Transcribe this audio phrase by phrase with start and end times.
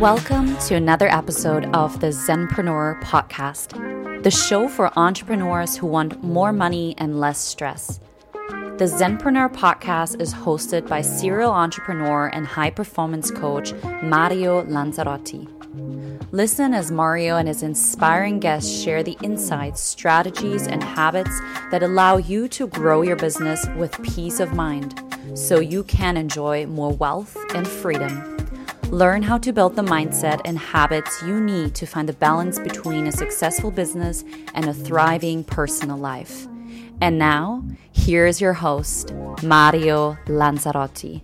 [0.00, 6.52] Welcome to another episode of the Zenpreneur podcast, the show for entrepreneurs who want more
[6.52, 7.98] money and less stress.
[8.32, 13.72] The Zenpreneur podcast is hosted by serial entrepreneur and high performance coach
[14.02, 15.48] Mario Lanzarotti.
[16.30, 21.40] Listen as Mario and his inspiring guests share the insights, strategies, and habits
[21.70, 25.02] that allow you to grow your business with peace of mind
[25.32, 28.35] so you can enjoy more wealth and freedom.
[28.92, 33.08] Learn how to build the mindset and habits you need to find the balance between
[33.08, 34.22] a successful business
[34.54, 36.46] and a thriving personal life.
[37.00, 41.22] And now, here is your host, Mario Lanzarotti.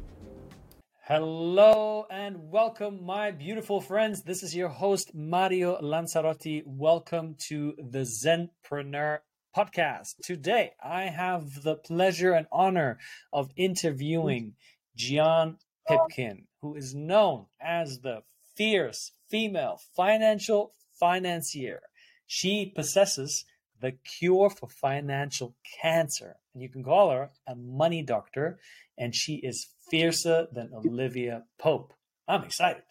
[1.05, 4.23] Hello and welcome, my beautiful friends.
[4.23, 6.65] This is your host, Mario Lanzarotti.
[6.67, 9.21] Welcome to the Zenpreneur
[9.57, 10.17] podcast.
[10.25, 12.99] Today, I have the pleasure and honor
[13.33, 14.55] of interviewing
[14.97, 18.23] Gian Pipkin who is known as the
[18.57, 21.83] fierce female financial financier.
[22.27, 23.45] She possesses
[23.81, 26.37] the cure for financial cancer.
[26.55, 28.61] And you can call her a money doctor,
[28.97, 31.93] and she is fiercer than Olivia Pope.
[32.29, 32.85] I'm excited.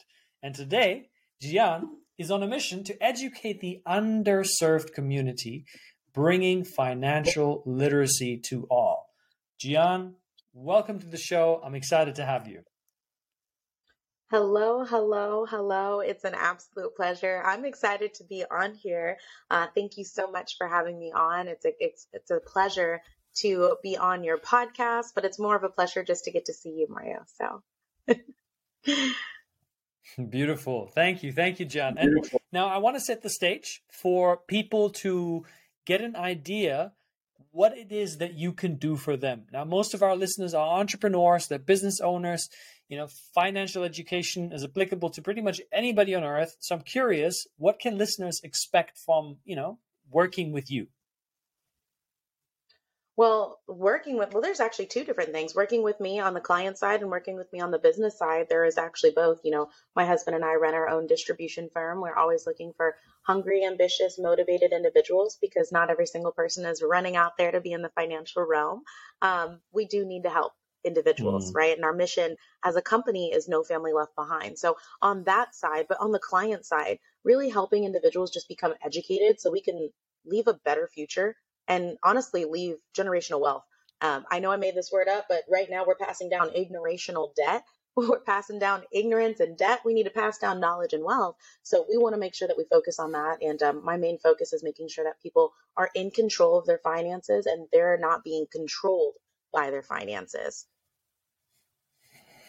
[0.43, 1.09] And today,
[1.41, 5.65] Gian is on a mission to educate the underserved community,
[6.13, 9.07] bringing financial literacy to all.
[9.57, 10.15] Gian,
[10.53, 11.61] welcome to the show.
[11.63, 12.63] I'm excited to have you.
[14.31, 15.99] Hello, hello, hello.
[15.99, 17.43] It's an absolute pleasure.
[17.45, 19.17] I'm excited to be on here.
[19.49, 21.49] Uh, thank you so much for having me on.
[21.49, 23.01] It's a it's it's a pleasure
[23.39, 26.53] to be on your podcast, but it's more of a pleasure just to get to
[26.53, 27.25] see you, Mario.
[28.07, 28.15] So
[30.29, 30.89] beautiful.
[30.95, 31.97] Thank you, thank you, John.
[31.97, 35.43] And now I want to set the stage for people to
[35.85, 36.93] get an idea
[37.51, 39.43] what it is that you can do for them.
[39.51, 42.47] Now, most of our listeners are entrepreneurs, they're business owners
[42.91, 46.57] you know, financial education is applicable to pretty much anybody on earth.
[46.59, 49.79] So I'm curious, what can listeners expect from, you know,
[50.11, 50.87] working with you?
[53.15, 55.55] Well, working with, well, there's actually two different things.
[55.55, 58.47] Working with me on the client side and working with me on the business side,
[58.49, 59.39] there is actually both.
[59.45, 62.01] You know, my husband and I run our own distribution firm.
[62.01, 67.15] We're always looking for hungry, ambitious, motivated individuals because not every single person is running
[67.15, 68.81] out there to be in the financial realm.
[69.21, 70.51] Um, we do need to help
[70.83, 71.55] individuals, mm.
[71.55, 71.75] right?
[71.75, 74.57] And our mission as a company is no family left behind.
[74.57, 79.39] So on that side, but on the client side, really helping individuals just become educated
[79.39, 79.89] so we can
[80.25, 81.35] leave a better future
[81.67, 83.63] and honestly leave generational wealth.
[84.01, 87.33] Um, I know I made this word up, but right now we're passing down ignorational
[87.35, 87.63] debt.
[87.97, 89.81] We're passing down ignorance and debt.
[89.83, 91.35] We need to pass down knowledge and wealth.
[91.61, 93.39] So we want to make sure that we focus on that.
[93.41, 96.79] And um, my main focus is making sure that people are in control of their
[96.81, 99.15] finances and they're not being controlled
[99.51, 100.65] by their finances.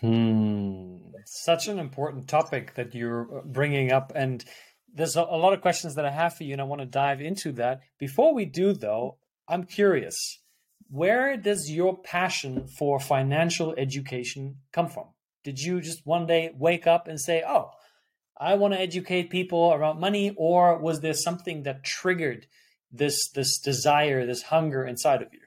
[0.02, 0.96] Hmm.
[1.24, 4.12] Such an important topic that you're uh, bringing up.
[4.14, 4.44] And
[4.92, 7.20] there's a, lot of questions that I have for you, and I want to dive
[7.20, 7.80] into that.
[7.98, 9.16] Before we do, though,
[9.48, 10.40] I'm curious
[10.90, 15.06] where does your passion for financial education come from?
[15.44, 17.70] Did you just one day wake up and say, oh,
[18.36, 22.46] I want to educate people around money, or was there something that triggered
[22.90, 25.41] this this desire, this hunger inside of you?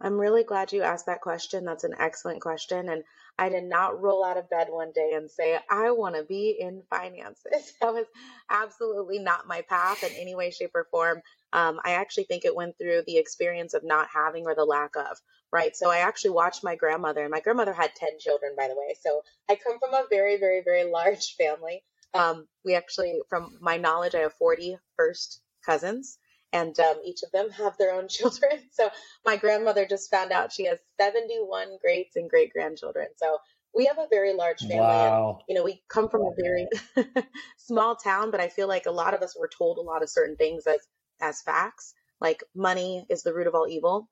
[0.00, 1.64] I'm really glad you asked that question.
[1.64, 2.88] That's an excellent question.
[2.90, 3.02] And
[3.38, 6.56] I did not roll out of bed one day and say, I want to be
[6.58, 7.72] in finances.
[7.80, 8.06] That was
[8.50, 11.22] absolutely not my path in any way, shape, or form.
[11.52, 14.96] Um, I actually think it went through the experience of not having or the lack
[14.96, 15.18] of,
[15.52, 15.74] right?
[15.74, 18.96] So I actually watched my grandmother, and my grandmother had 10 children, by the way.
[19.00, 21.82] So I come from a very, very, very large family.
[22.14, 26.18] Um, we actually, from my knowledge, I have 40 first cousins
[26.56, 28.58] and um, each of them have their own children.
[28.72, 28.88] So
[29.24, 33.08] my grandmother just found out she has 71 greats and great grandchildren.
[33.16, 33.38] So
[33.74, 34.78] we have a very large family.
[34.78, 35.28] Wow.
[35.28, 36.66] And, you know, we come from a very
[37.58, 40.08] small town, but I feel like a lot of us were told a lot of
[40.08, 40.80] certain things as
[41.20, 44.08] as facts, like money is the root of all evil.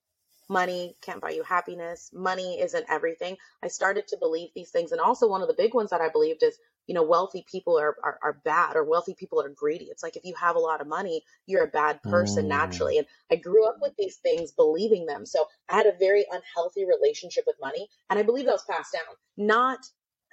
[0.49, 2.11] Money can't buy you happiness.
[2.15, 3.37] Money isn't everything.
[3.62, 4.93] I started to believe these things.
[4.93, 7.79] And also, one of the big ones that I believed is you know, wealthy people
[7.79, 9.87] are, are, are, bad or wealthy people are greedy.
[9.87, 12.49] It's like if you have a lot of money, you're a bad person mm.
[12.49, 12.99] naturally.
[12.99, 15.25] And I grew up with these things, believing them.
[15.25, 17.88] So I had a very unhealthy relationship with money.
[18.11, 19.03] And I believe that was passed down,
[19.37, 19.79] not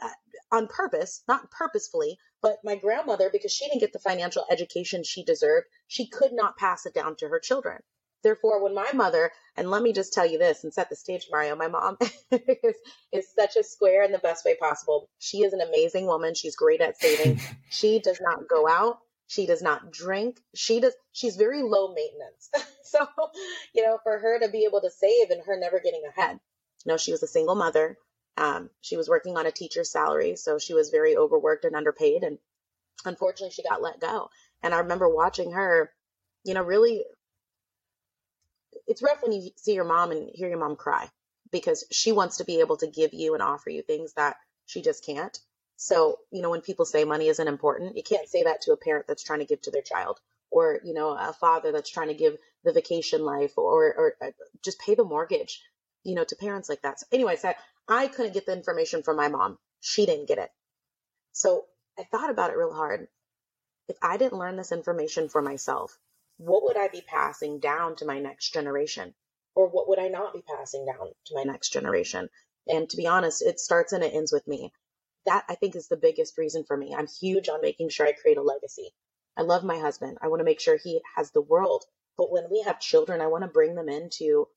[0.02, 0.10] uh,
[0.52, 5.24] on purpose, not purposefully, but my grandmother, because she didn't get the financial education she
[5.24, 7.80] deserved, she could not pass it down to her children.
[8.24, 11.28] Therefore, when my mother, and let me just tell you this and set the stage,
[11.32, 11.98] Mario, my mom
[12.32, 12.76] is,
[13.12, 15.10] is such a square in the best way possible.
[15.20, 16.36] She is an amazing woman.
[16.36, 17.42] She's great at saving.
[17.70, 19.00] she does not go out.
[19.28, 20.40] She does not drink.
[20.54, 22.50] She does, she's very low maintenance.
[22.84, 23.08] so,
[23.74, 26.40] you know, for her to be able to save and her never getting ahead.
[26.86, 27.98] You know, she was a single mother.
[28.38, 32.24] Um, she was working on a teacher's salary, so she was very overworked and underpaid.
[32.24, 32.40] And
[33.06, 34.30] unfortunately, she got let go.
[34.64, 35.92] And I remember watching her,
[36.44, 37.04] you know, really,
[38.88, 41.10] it's rough when you see your mom and hear your mom cry
[41.52, 44.82] because she wants to be able to give you and offer you things that she
[44.82, 45.38] just can't.
[45.76, 48.78] So, you know, when people say money isn't important, you can't say that to a
[48.78, 50.20] parent that's trying to give to their child
[50.52, 54.32] or, you know, a father that's trying to give the vacation life or, or uh,
[54.64, 55.62] just pay the mortgage,
[56.04, 57.00] you know, to parents like that.
[57.00, 57.56] So anyways, I,
[57.88, 59.58] I couldn't get the information from my mom.
[59.80, 60.52] She didn't get it.
[61.32, 61.66] So
[61.98, 63.08] I thought about it real hard.
[63.88, 65.98] If I didn't learn this information for myself,
[66.44, 69.14] what would I be passing down to my next generation?
[69.54, 72.30] Or what would I not be passing down to my next generation?
[72.68, 74.72] And to be honest, it starts and it ends with me
[75.26, 76.96] that I think is the biggest reason for me.
[76.96, 78.92] I'm huge on making sure I create a legacy.
[79.38, 80.18] I love my husband.
[80.22, 81.86] I want to make sure he has the world.
[82.18, 84.48] But when we have children, I want to bring them into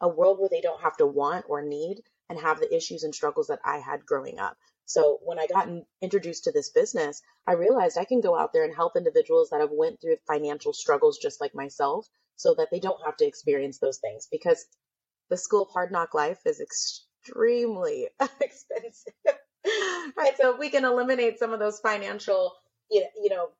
[0.00, 3.14] a world where they don't have to want or need and have the issues and
[3.14, 4.56] struggles that I had growing up.
[4.88, 5.68] So when I got
[6.00, 9.60] introduced to this business, I realized I can go out there and help individuals that
[9.60, 13.78] have went through financial struggles just like myself so that they don't have to experience
[13.78, 14.64] those things because
[15.28, 18.08] the school of hard knock life is extremely
[18.40, 19.12] expensive.
[20.16, 20.36] right.
[20.38, 22.54] So if we can eliminate some of those financial,
[22.90, 23.50] you know,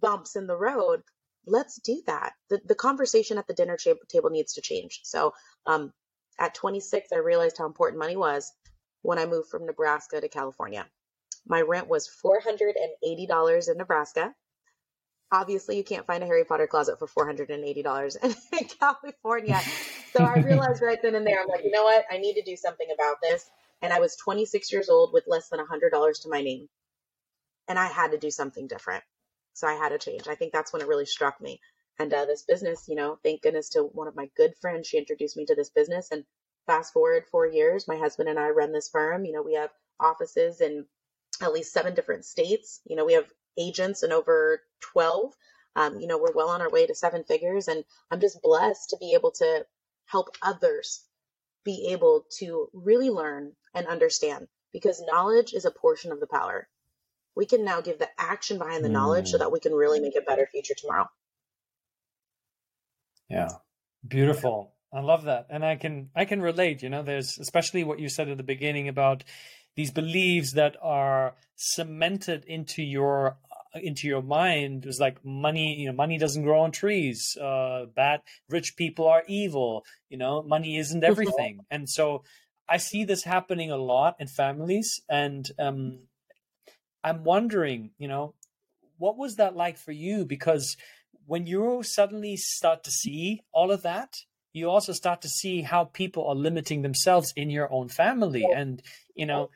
[0.00, 1.02] bumps in the road,
[1.46, 2.32] let's do that.
[2.48, 5.00] The, the conversation at the dinner table needs to change.
[5.02, 5.34] So
[5.66, 5.92] um,
[6.38, 8.50] at 26, I realized how important money was
[9.02, 10.86] when I moved from Nebraska to California.
[11.46, 14.34] My rent was $480 in Nebraska.
[15.32, 18.16] Obviously, you can't find a Harry Potter closet for $480
[18.52, 19.60] in California.
[20.12, 22.04] So I realized right then and there, I'm like, you know what?
[22.10, 23.48] I need to do something about this
[23.82, 26.68] and I was 26 years old with less than $100 to my name.
[27.68, 29.04] And I had to do something different.
[29.54, 30.28] So I had to change.
[30.28, 31.60] I think that's when it really struck me.
[31.98, 34.98] And uh, this business, you know, thank goodness to one of my good friends, she
[34.98, 36.10] introduced me to this business.
[36.10, 36.24] And
[36.66, 39.24] fast forward four years, my husband and I run this firm.
[39.24, 40.86] You know, we have offices in
[41.42, 42.80] at least seven different states.
[42.84, 45.32] You know, we have agents in over 12.
[45.76, 47.68] Um, you know, we're well on our way to seven figures.
[47.68, 49.64] And I'm just blessed to be able to
[50.06, 51.04] help others
[51.64, 56.68] be able to really learn and understand because knowledge is a portion of the power.
[57.36, 58.92] We can now give the action behind the mm.
[58.92, 61.08] knowledge so that we can really make a better future tomorrow.
[63.28, 63.50] Yeah.
[64.06, 64.72] Beautiful.
[64.92, 65.46] I love that.
[65.50, 68.42] And I can I can relate, you know, there's especially what you said at the
[68.42, 69.24] beginning about
[69.76, 73.36] these beliefs that are cemented into your
[73.74, 74.84] into your mind.
[74.84, 77.36] Was like money you know money doesn't grow on trees.
[77.40, 79.84] Uh bad rich people are evil.
[80.08, 81.60] You know money isn't everything.
[81.70, 82.24] and so
[82.68, 85.00] i see this happening a lot in families.
[85.08, 86.00] And um
[87.04, 88.34] i'm wondering you know
[88.98, 90.24] what was that like for you?
[90.26, 90.76] Because
[91.26, 94.18] when you suddenly start to see all of that
[94.52, 98.82] you also start to see how people are limiting themselves in your own family and
[99.14, 99.50] you know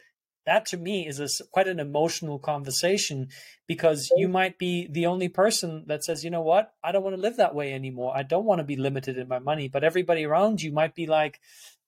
[0.46, 3.29] that to me is a, quite an emotional conversation
[3.67, 7.17] because you might be the only person that says, you know what, I don't want
[7.17, 8.12] to live that way anymore.
[8.14, 9.69] I don't want to be limited in my money.
[9.69, 11.40] But everybody around you might be like,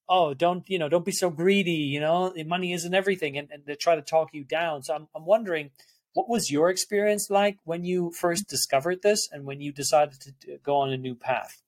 [0.09, 1.73] oh, don't, you know, don't be so greedy.
[1.73, 3.37] You know, money isn't everything.
[3.37, 4.83] And, and they try to talk you down.
[4.83, 5.71] So I'm, I'm wondering,
[6.15, 10.59] what was your experience like when you first discovered this and when you decided to
[10.65, 11.61] go on a new path?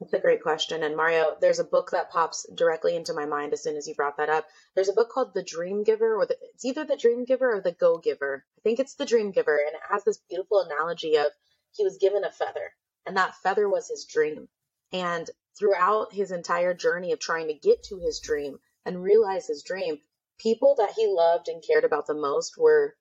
[0.00, 0.82] That's a great question.
[0.82, 3.94] And Mario, there's a book that pops directly into my mind as soon as you
[3.94, 4.46] brought that up.
[4.74, 7.60] There's a book called The Dream Giver, or the, it's either The Dream Giver or
[7.60, 8.44] The Go Giver.
[8.58, 9.56] I think it's The Dream Giver.
[9.56, 11.26] And it has this beautiful analogy of
[11.72, 12.72] he was given a feather,
[13.06, 14.48] and that feather was his dream.
[14.92, 19.62] And throughout his entire journey of trying to get to his dream and realize his
[19.62, 19.98] dream,
[20.38, 22.94] people that he loved and cared about the most were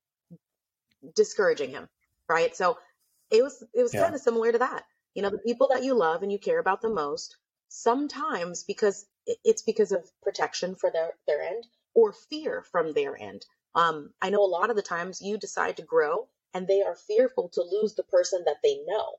[1.16, 1.90] discouraging him,
[2.30, 2.56] right?
[2.56, 2.78] So
[3.30, 4.04] it was it was yeah.
[4.04, 6.60] kind of similar to that you know, the people that you love and you care
[6.60, 7.38] about the most,
[7.70, 9.06] sometimes because
[9.44, 13.46] it's because of protection for their, their end or fear from their end.
[13.76, 16.96] Um, I know a lot of the times you decide to grow and they are
[16.96, 19.16] fearful to lose the person that they know.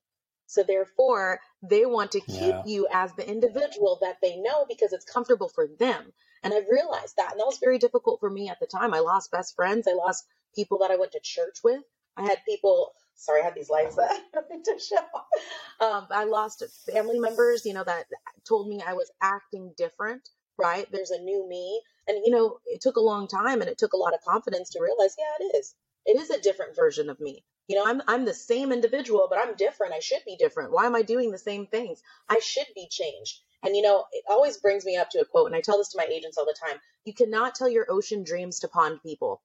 [0.46, 2.62] So therefore, they want to keep yeah.
[2.66, 6.12] you as the individual that they know because it's comfortable for them.
[6.42, 7.32] And I've realized that.
[7.32, 8.92] And that was very difficult for me at the time.
[8.92, 9.88] I lost best friends.
[9.88, 11.82] I lost people that I went to church with.
[12.16, 15.84] I had people sorry, I had these lights that I to show.
[15.84, 18.06] Um, I lost family members, you know, that
[18.46, 20.28] told me I was acting different,
[20.58, 20.86] right?
[20.90, 21.80] There's a new me.
[22.06, 24.70] And, you know, it took a long time and it took a lot of confidence
[24.70, 25.74] to realize, yeah, it is.
[26.06, 27.44] It is a different version of me.
[27.66, 29.94] You know, I'm, I'm the same individual, but I'm different.
[29.94, 30.72] I should be different.
[30.72, 32.02] Why am I doing the same things?
[32.28, 33.40] I should be changed.
[33.62, 35.88] And, you know, it always brings me up to a quote, and I tell this
[35.92, 36.78] to my agents all the time.
[37.06, 39.40] You cannot tell your ocean dreams to pond people.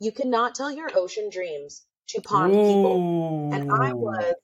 [0.00, 2.66] You cannot tell your ocean dreams to pond Ooh.
[2.66, 3.06] people.
[3.52, 4.34] And I was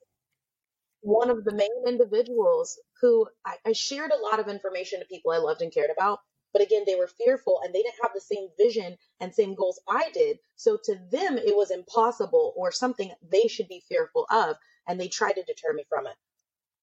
[1.01, 5.31] one of the main individuals who I, I shared a lot of information to people
[5.31, 6.19] I loved and cared about,
[6.53, 9.79] But again, they were fearful and they didn't have the same vision and same goals
[9.87, 10.39] I did.
[10.55, 14.57] So to them, it was impossible or something they should be fearful of.
[14.87, 16.15] And they tried to deter me from it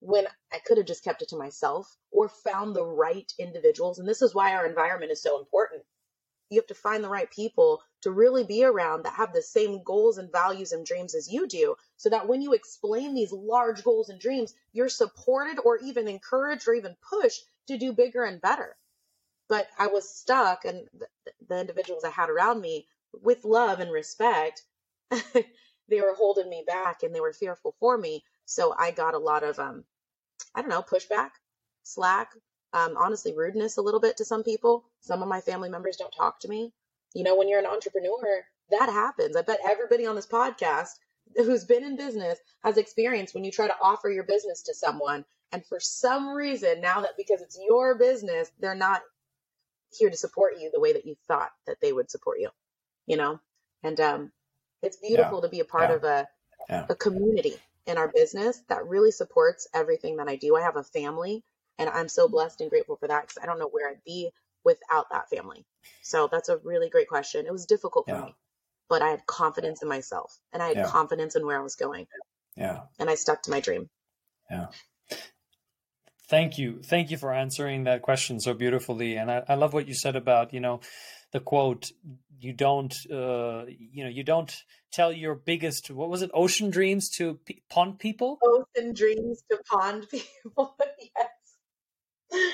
[0.01, 3.99] when I could have just kept it to myself or found the right individuals.
[3.99, 5.83] And this is why our environment is so important.
[6.51, 9.83] You have to find the right people to really be around that have the same
[9.83, 13.83] goals and values and dreams as you do, so that when you explain these large
[13.83, 18.41] goals and dreams, you're supported or even encouraged or even pushed to do bigger and
[18.41, 18.77] better.
[19.49, 20.89] But I was stuck, and
[21.49, 22.87] the, individuals I had around me,
[23.23, 24.63] with love and respect,
[25.11, 28.25] they were holding me back and they were fearful for me.
[28.47, 29.85] So I got a lot of um,
[30.55, 31.31] I don't know, pushback,
[31.83, 32.33] slack,
[32.73, 34.85] um, honestly, rudeness a little bit to some people.
[35.05, 36.73] Some of my family members don't talk to me.
[37.15, 39.37] You know, when you're an entrepreneur, that happens.
[39.37, 40.89] I bet everybody on this podcast
[41.37, 45.25] who's been in business has experienced when you try to offer your business to someone.
[45.53, 49.03] And for some reason, now that because it's your business, they're not
[49.97, 52.49] here to support you the way that you thought that they would support you,
[53.07, 53.41] you know?
[53.83, 54.33] And um,
[54.83, 55.43] it's beautiful yeah.
[55.43, 55.97] to be a part yeah.
[55.97, 56.29] of a,
[56.71, 56.87] yeah.
[56.89, 57.57] a community
[57.87, 60.57] in our business that really supports everything that I do.
[60.57, 61.45] I have a family
[61.79, 64.31] and I'm so blessed and grateful for that because I don't know where I'd be
[64.65, 65.65] without that family.
[66.03, 67.47] So that's a really great question.
[67.47, 68.25] It was difficult for yeah.
[68.27, 68.35] me,
[68.89, 70.87] but I had confidence in myself and I had yeah.
[70.87, 72.07] confidence in where I was going.
[72.57, 72.81] Yeah.
[72.99, 73.89] And I stuck to my dream.
[74.51, 74.67] Yeah.
[76.29, 76.81] Thank you.
[76.83, 79.17] Thank you for answering that question so beautifully.
[79.17, 80.81] And I, I love what you said about, you know,
[81.33, 81.91] the quote,
[82.45, 84.55] you don't uh, you know you don't
[84.93, 89.59] tell your biggest what was it ocean dreams to p- pond people ocean dreams to
[89.69, 90.77] pond people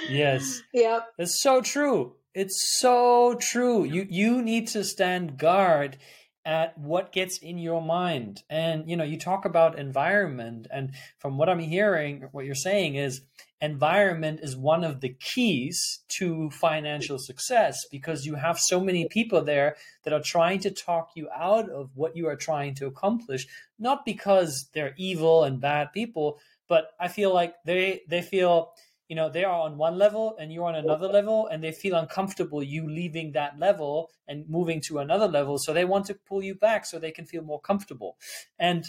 [0.09, 0.63] yes.
[0.73, 1.07] Yep.
[1.19, 2.15] It's so true.
[2.35, 3.85] It's so true.
[3.85, 5.99] You you need to stand guard
[6.45, 8.43] at what gets in your mind.
[8.49, 12.95] And you know you talk about environment and from what i'm hearing what you're saying
[12.95, 13.23] is
[13.61, 19.45] environment is one of the keys to financial success because you have so many people
[19.45, 23.47] there that are trying to talk you out of what you are trying to accomplish
[23.79, 28.73] not because they're evil and bad people but i feel like they they feel
[29.11, 31.97] you know they are on one level and you're on another level and they feel
[31.97, 35.59] uncomfortable you leaving that level and moving to another level.
[35.59, 38.17] So they want to pull you back so they can feel more comfortable.
[38.59, 38.85] And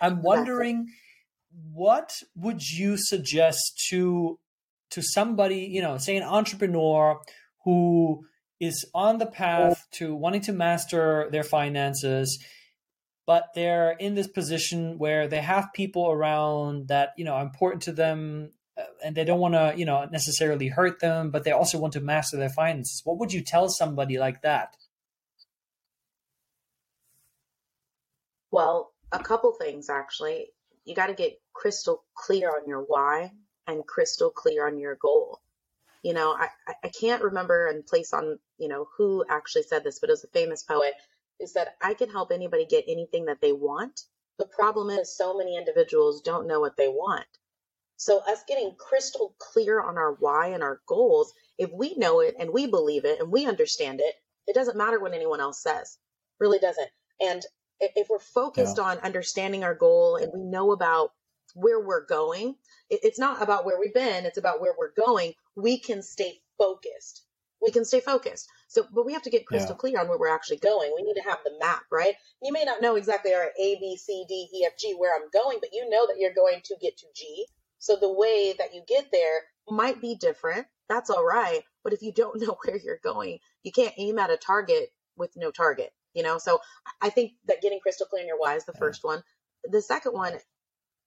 [0.00, 0.88] i'm wondering
[1.72, 4.38] what would you suggest to
[4.90, 7.20] to somebody you know say an entrepreneur
[7.64, 8.26] who
[8.60, 12.42] is on the path to wanting to master their finances
[13.26, 17.82] but they're in this position where they have people around that you know are important
[17.82, 18.50] to them
[19.04, 22.00] and they don't want to you know necessarily hurt them but they also want to
[22.00, 24.76] master their finances what would you tell somebody like that
[28.50, 30.48] well a couple things actually
[30.84, 33.32] you got to get crystal clear on your why
[33.66, 35.40] and crystal clear on your goal.
[36.02, 36.48] You know, I,
[36.82, 40.24] I can't remember and place on, you know, who actually said this, but it was
[40.24, 40.92] a famous poet
[41.40, 44.02] who said, I can help anybody get anything that they want.
[44.38, 47.26] The problem is so many individuals don't know what they want.
[47.96, 52.34] So us getting crystal clear on our why and our goals, if we know it
[52.38, 54.14] and we believe it and we understand it,
[54.46, 55.98] it doesn't matter what anyone else says.
[56.40, 56.88] Really doesn't.
[57.20, 57.42] And
[57.80, 58.84] if we're focused yeah.
[58.84, 61.12] on understanding our goal and we know about
[61.54, 62.56] where we're going,
[62.90, 65.32] it's not about where we've been, it's about where we're going.
[65.56, 67.24] We can stay focused.
[67.62, 68.48] We can stay focused.
[68.68, 69.78] So, but we have to get crystal yeah.
[69.78, 70.92] clear on where we're actually going.
[70.94, 72.14] We need to have the map, right?
[72.42, 75.30] You may not know exactly our A, B, C, D, E, F, G, where I'm
[75.32, 77.46] going, but you know that you're going to get to G.
[77.84, 80.66] So the way that you get there might be different.
[80.88, 81.62] That's all right.
[81.82, 85.30] But if you don't know where you're going, you can't aim at a target with
[85.36, 86.38] no target you know?
[86.38, 86.60] So
[87.02, 89.22] i think that getting crystal clear in your why is the first one.
[89.64, 90.34] The second one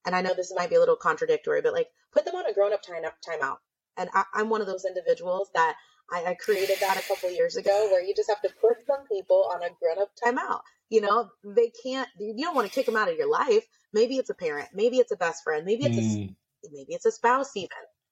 [0.05, 2.53] and i know this might be a little contradictory but like put them on a
[2.53, 3.57] grown-up time timeout
[3.97, 5.75] and I, am one of those individuals that
[6.11, 9.05] I, I created that a couple years ago where you just have to put some
[9.07, 11.29] people on a grown-up timeout you know?
[11.43, 13.65] They can't you don't want to kick them out of your life.
[13.93, 14.69] Maybe it's a parent.
[14.73, 15.65] Maybe it's a best friend.
[15.65, 16.29] Maybe it's mm.
[16.29, 16.35] a
[16.71, 17.69] maybe it's a spouse even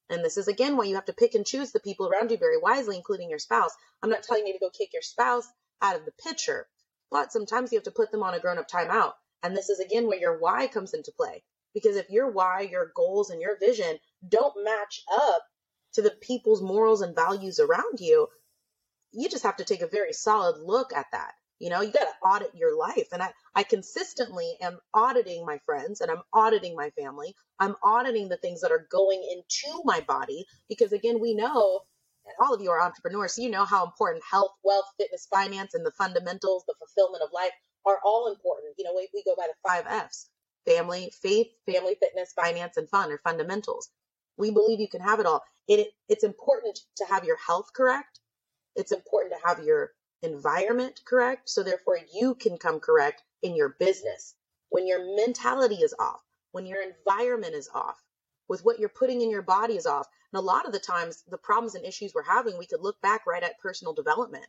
[0.09, 2.37] and this is again why you have to pick and choose the people around you
[2.37, 3.71] very wisely including your spouse
[4.03, 5.47] i'm not telling you to go kick your spouse
[5.81, 6.67] out of the picture
[7.11, 9.13] but sometimes you have to put them on a grown up timeout.
[9.43, 11.43] And this is again where your why comes into play.
[11.73, 15.43] Because if your why, your goals, and your vision don't match up
[15.93, 18.27] to the people's morals and values around you,
[19.11, 21.33] you just have to take a very solid look at that.
[21.59, 23.07] You know, you got to audit your life.
[23.13, 27.35] And I, I consistently am auditing my friends and I'm auditing my family.
[27.59, 31.81] I'm auditing the things that are going into my body because, again, we know
[32.25, 35.75] and all of you are entrepreneurs, so you know how important health, wealth, fitness, finance,
[35.75, 37.51] and the fundamentals, the fulfillment of life
[37.85, 38.73] are all important.
[38.77, 40.29] You know, we, we go by the five F's
[40.65, 43.89] family, faith, family, fitness, finance, and fun are fundamentals.
[44.37, 45.43] We believe you can have it all.
[45.67, 48.19] It, it's important to have your health correct.
[48.75, 49.91] It's important to have your
[50.25, 51.49] environment correct.
[51.49, 54.35] So therefore you can come correct in your business.
[54.69, 58.01] When your mentality is off, when your environment is off,
[58.47, 60.07] with what you're putting in your body is off.
[60.31, 63.01] And a lot of the times the problems and issues we're having, we could look
[63.01, 64.45] back right at personal development.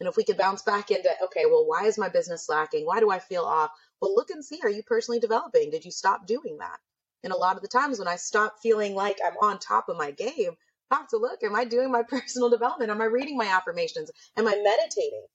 [0.00, 2.84] And if we could bounce back into, okay, well, why is my business lacking?
[2.84, 3.70] Why do I feel off?
[4.00, 5.70] Well, look and see, are you personally developing?
[5.70, 6.78] Did you stop doing that?
[7.22, 9.96] And a lot of the times when I stop feeling like I'm on top of
[9.96, 10.56] my game,
[10.90, 12.90] Have to look, am I doing my personal development?
[12.90, 14.10] Am I reading my affirmations?
[14.36, 15.26] Am I meditating?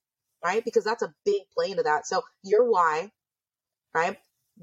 [0.44, 0.64] Right?
[0.64, 2.06] Because that's a big play into that.
[2.06, 3.10] So your why,
[3.94, 4.16] right?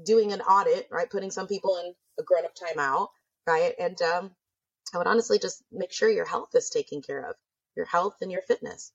[0.04, 1.08] Doing an audit, right?
[1.08, 3.08] Putting some people in a grown up timeout,
[3.46, 3.74] right?
[3.78, 4.30] And um,
[4.92, 7.36] I would honestly just make sure your health is taken care of,
[7.76, 8.92] your health and your fitness.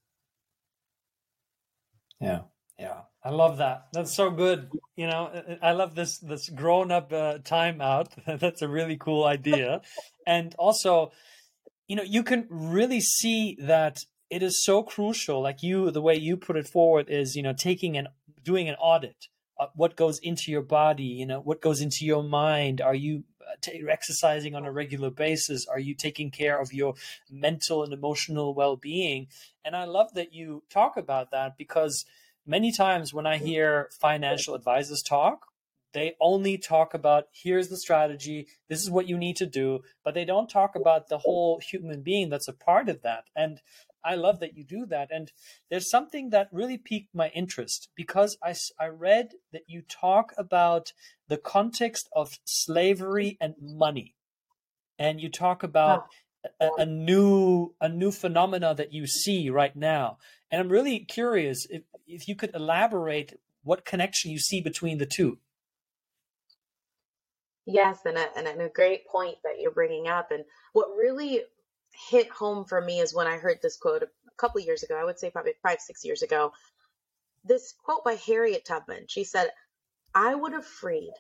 [2.20, 2.42] Yeah.
[2.80, 3.88] Yeah, I love that.
[3.94, 4.72] That's so good.
[4.96, 8.10] You know, I love this this grown up uh, timeout.
[8.40, 9.82] That's a really cool idea,
[10.26, 11.12] and also,
[11.88, 14.00] you know, you can really see that
[14.30, 15.42] it is so crucial.
[15.42, 18.08] Like you, the way you put it forward is, you know, taking and
[18.44, 19.28] doing an audit.
[19.76, 21.04] what goes into your body?
[21.04, 22.82] You know, what goes into your mind?
[22.82, 25.66] Are you uh, t- exercising on a regular basis?
[25.68, 26.96] Are you taking care of your
[27.30, 29.28] mental and emotional well being?
[29.64, 32.06] And I love that you talk about that because
[32.46, 35.46] many times when I hear financial advisors talk,
[35.94, 40.14] they only talk about here's the strategy, this is what you need to do, but
[40.14, 43.26] they don't talk about the whole human being that's a part of that.
[43.36, 43.62] And
[44.06, 45.10] I love that you do that.
[45.12, 45.32] And
[45.70, 50.92] there's something that really piqued my interest because I, I read that you talk about
[51.28, 54.16] the context of slavery and money.
[55.00, 56.08] And you talk about
[56.60, 60.18] a, a, new a new phenomena that you see right now.
[60.52, 65.06] And I'm really curious if, if you could elaborate what connection you see between the
[65.06, 65.40] two.
[67.66, 70.32] Yes, and a, and a great point that you're bringing up.
[70.32, 70.44] And
[70.74, 71.44] what really
[72.10, 75.06] hit home for me is when I heard this quote a couple years ago, I
[75.06, 76.52] would say probably five, six years ago.
[77.46, 79.06] This quote by Harriet Tubman.
[79.08, 79.50] She said,
[80.14, 81.14] I would have freed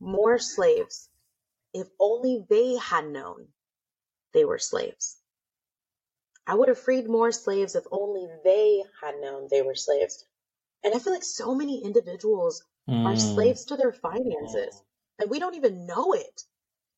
[0.00, 1.08] more slaves
[1.72, 3.48] if only they had known
[4.32, 5.18] they were slaves.
[6.46, 10.26] I would have freed more slaves if only they had known they were slaves.
[10.82, 13.06] And I feel like so many individuals mm.
[13.06, 14.82] are slaves to their finances
[15.18, 16.42] and we don't even know it.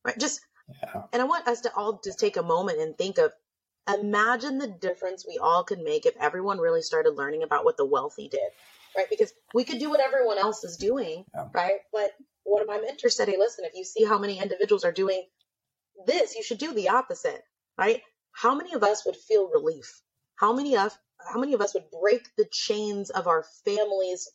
[0.05, 0.19] Right?
[0.19, 0.41] Just
[0.83, 1.03] yeah.
[1.13, 3.33] and I want us to all just take a moment and think of
[3.89, 7.85] imagine the difference we all could make if everyone really started learning about what the
[7.85, 8.51] wealthy did.
[8.97, 9.09] Right?
[9.11, 11.49] Because we could do what everyone else is doing, yeah.
[11.53, 11.81] right?
[11.93, 12.13] But
[12.45, 15.27] one of my mentors said, Hey, listen, if you see how many individuals are doing
[16.07, 17.43] this, you should do the opposite,
[17.79, 18.03] right?
[18.37, 20.03] how many of us would feel relief?
[20.37, 20.97] How many of
[21.33, 24.31] how many of us would break the chains of our families,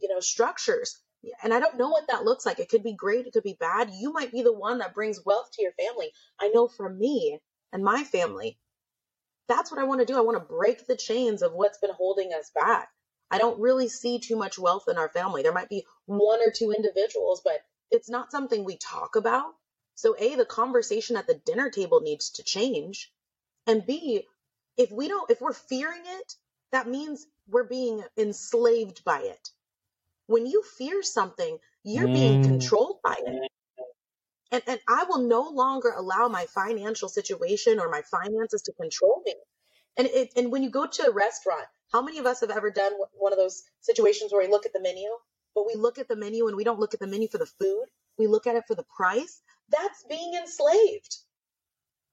[0.00, 0.98] you know, structures?
[1.42, 2.58] And I don't know what that looks like.
[2.58, 3.90] It could be great, it could be bad.
[3.92, 6.12] You might be the one that brings wealth to your family.
[6.40, 7.40] I know for me
[7.72, 8.58] and my family,
[9.48, 10.16] that's what I want to do.
[10.16, 12.88] I want to break the chains of what's been holding us back.
[13.30, 15.42] I don't really see too much wealth in our family.
[15.42, 19.52] There might be one or two individuals, but it's not something we talk about.
[19.94, 23.12] So, A, the conversation at the dinner table needs to change.
[23.66, 24.26] And B,
[24.76, 26.34] if we don't, if we're fearing it,
[26.72, 29.50] that means we're being enslaved by it.
[30.26, 32.44] When you fear something, you're being mm.
[32.44, 33.50] controlled by it.
[34.50, 39.22] And, and I will no longer allow my financial situation or my finances to control
[39.24, 39.34] me.
[39.96, 42.70] And it, and when you go to a restaurant, how many of us have ever
[42.70, 45.08] done one of those situations where we look at the menu,
[45.54, 47.46] but we look at the menu and we don't look at the menu for the
[47.46, 47.86] food.
[48.18, 49.40] We look at it for the price.
[49.70, 51.16] That's being enslaved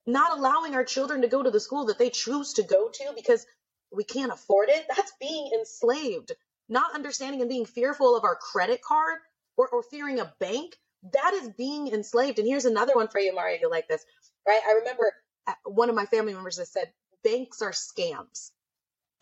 [0.06, 3.12] not allowing our children to go to the school that they choose to go to
[3.14, 3.46] because
[3.92, 6.32] we can't afford it, that's being enslaved.
[6.70, 9.18] Not understanding and being fearful of our credit card
[9.56, 10.76] or, or fearing a bank,
[11.12, 12.38] that is being enslaved.
[12.38, 14.04] And here's another one for you, Mario, you like this,
[14.46, 14.60] right?
[14.66, 15.12] I remember
[15.46, 16.92] uh, one of my family members that said,
[17.24, 18.52] banks are scams.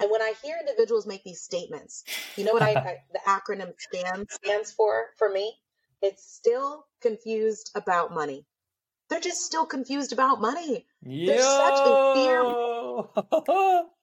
[0.01, 2.05] And when I hear individuals make these statements,
[2.37, 5.55] you know what I, I the acronym SCAM stands for for me?
[6.03, 8.47] It's still confused about money.
[9.11, 10.87] They're just still confused about money.
[11.03, 11.33] Yo!
[11.33, 12.45] There's such a fear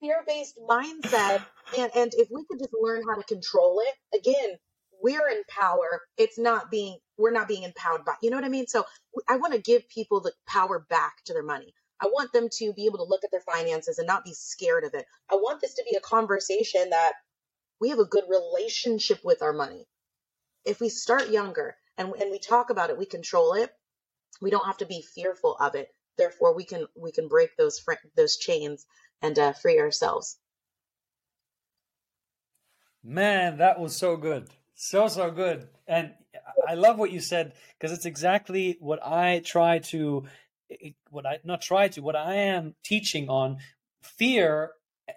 [0.00, 1.44] fear-based mindset
[1.76, 4.56] and and if we could just learn how to control it again
[5.02, 8.50] we're in power it's not being we're not being empowered by you know what i
[8.50, 8.84] mean so
[9.28, 12.72] i want to give people the power back to their money i want them to
[12.74, 15.60] be able to look at their finances and not be scared of it i want
[15.60, 17.12] this to be a conversation that
[17.80, 19.84] we have a good relationship with our money
[20.66, 23.70] if we start younger and, and we talk about it, we control it.
[24.42, 25.88] We don't have to be fearful of it.
[26.18, 28.86] Therefore, we can we can break those fr- those chains
[29.22, 30.38] and uh, free ourselves.
[33.04, 36.12] Man, that was so good, So so good, and
[36.66, 40.24] I love what you said because it's exactly what I try to,
[41.10, 43.58] what I not try to, what I am teaching on.
[44.02, 44.72] Fear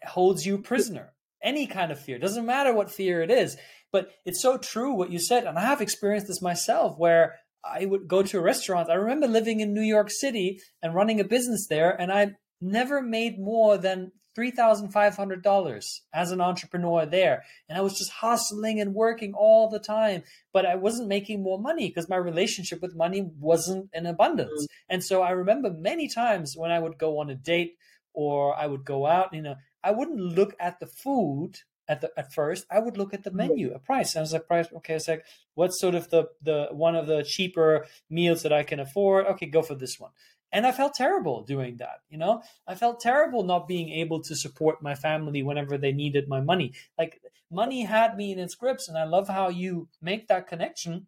[0.08, 1.14] holds you prisoner.
[1.44, 3.58] Any kind of fear doesn't matter what fear it is,
[3.92, 7.86] but it's so true what you said, and I have experienced this myself where I
[7.86, 8.90] would go to a restaurant.
[8.90, 13.02] I remember living in New York City and running a business there, and I never
[13.02, 17.44] made more than $3,500 as an entrepreneur there.
[17.68, 21.60] And I was just hustling and working all the time, but I wasn't making more
[21.60, 24.64] money because my relationship with money wasn't in abundance.
[24.64, 24.94] Mm-hmm.
[24.94, 27.78] And so I remember many times when I would go on a date
[28.14, 32.12] or I would go out, you know, I wouldn't look at the food at the
[32.16, 32.66] at first.
[32.72, 34.14] I would look at the menu, a price.
[34.14, 37.08] And I was like, price, okay, it's like what's sort of the the one of
[37.08, 39.26] the cheaper meals that I can afford?
[39.26, 40.12] Okay, go for this one.
[40.52, 42.02] And I felt terrible doing that.
[42.10, 46.28] You know, I felt terrible not being able to support my family whenever they needed
[46.28, 46.74] my money.
[46.98, 48.88] Like money had me in its grips.
[48.88, 51.08] And I love how you make that connection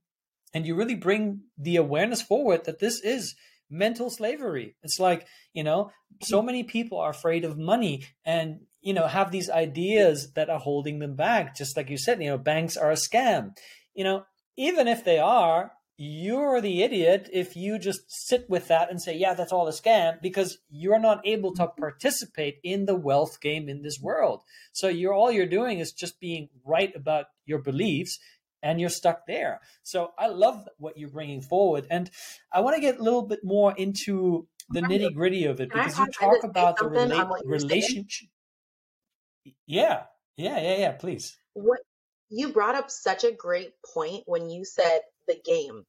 [0.53, 3.35] and you really bring the awareness forward that this is
[3.69, 4.75] mental slavery.
[4.83, 9.31] It's like, you know, so many people are afraid of money and, you know, have
[9.31, 11.55] these ideas that are holding them back.
[11.55, 13.55] Just like you said, you know, banks are a scam.
[13.93, 14.25] You know,
[14.55, 19.15] even if they are, you're the idiot if you just sit with that and say,
[19.15, 21.81] yeah, that's all a scam, because you're not able to mm-hmm.
[21.81, 24.41] participate in the wealth game in this world.
[24.71, 28.19] So you're all you're doing is just being right about your beliefs
[28.63, 29.59] and you're stuck there.
[29.83, 31.85] So I love what you're bringing forward.
[31.91, 32.09] And
[32.51, 35.99] I want to get a little bit more into the nitty gritty of it because
[35.99, 38.29] you talk about the rela- relationship.
[39.67, 40.03] Yeah,
[40.37, 41.37] yeah, yeah, yeah, please.
[41.53, 41.79] What
[42.29, 45.85] you brought up such a great point when you said the game.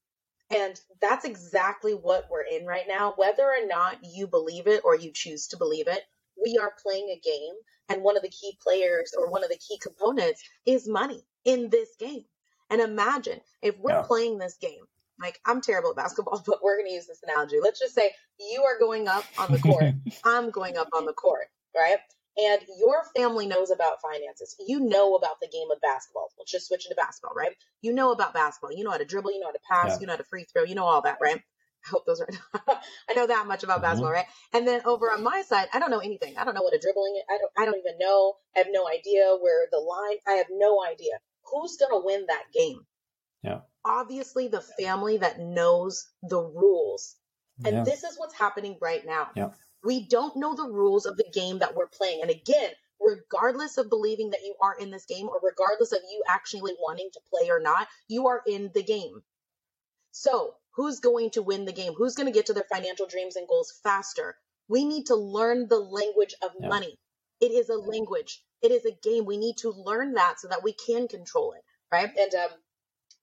[0.54, 3.14] And that's exactly what we're in right now.
[3.16, 6.02] Whether or not you believe it or you choose to believe it,
[6.42, 7.54] we are playing a game.
[7.88, 11.70] And one of the key players or one of the key components is money in
[11.70, 12.24] this game.
[12.70, 14.02] And imagine if we're yeah.
[14.02, 14.84] playing this game,
[15.20, 17.56] like I'm terrible at basketball, but we're going to use this analogy.
[17.62, 19.94] Let's just say you are going up on the court,
[20.24, 21.98] I'm going up on the court, right?
[22.36, 24.56] And your family knows about finances.
[24.66, 26.30] You know about the game of basketball.
[26.38, 27.52] Let's just switch into basketball, right?
[27.80, 28.72] You know about basketball.
[28.72, 29.32] You know how to dribble.
[29.32, 29.94] You know how to pass.
[29.94, 30.00] Yeah.
[30.00, 30.64] You know how to free throw.
[30.64, 31.40] You know all that, right?
[31.84, 32.28] I hope those are.
[33.08, 33.82] I know that much about mm-hmm.
[33.82, 34.26] basketball, right?
[34.52, 36.36] And then over on my side, I don't know anything.
[36.36, 37.14] I don't know what a dribbling.
[37.16, 37.22] Is.
[37.30, 37.52] I don't.
[37.56, 38.34] I don't even know.
[38.56, 40.16] I have no idea where the line.
[40.26, 41.12] I have no idea
[41.52, 42.80] who's gonna win that game.
[43.42, 43.60] Yeah.
[43.84, 47.16] Obviously, the family that knows the rules,
[47.64, 47.84] and yeah.
[47.84, 49.28] this is what's happening right now.
[49.36, 49.50] Yeah.
[49.84, 52.22] We don't know the rules of the game that we're playing.
[52.22, 56.22] And again, regardless of believing that you are in this game or regardless of you
[56.28, 59.22] actually wanting to play or not, you are in the game.
[60.10, 61.92] So, who's going to win the game?
[61.94, 64.36] Who's going to get to their financial dreams and goals faster?
[64.68, 66.68] We need to learn the language of yeah.
[66.68, 66.98] money.
[67.40, 68.42] It is a language.
[68.62, 69.26] It is a game.
[69.26, 72.10] We need to learn that so that we can control it, right?
[72.16, 72.50] And um,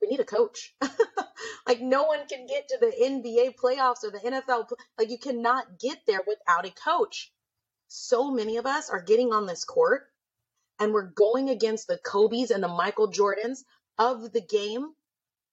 [0.02, 0.76] we need a coach.
[1.68, 4.70] like no one can get to the NBA playoffs or the NFL.
[4.98, 7.32] Like you cannot get there without a coach.
[7.88, 10.04] So many of us are getting on this court
[10.80, 13.64] and we're going against the Kobe's and the Michael Jordans
[13.98, 14.94] of the game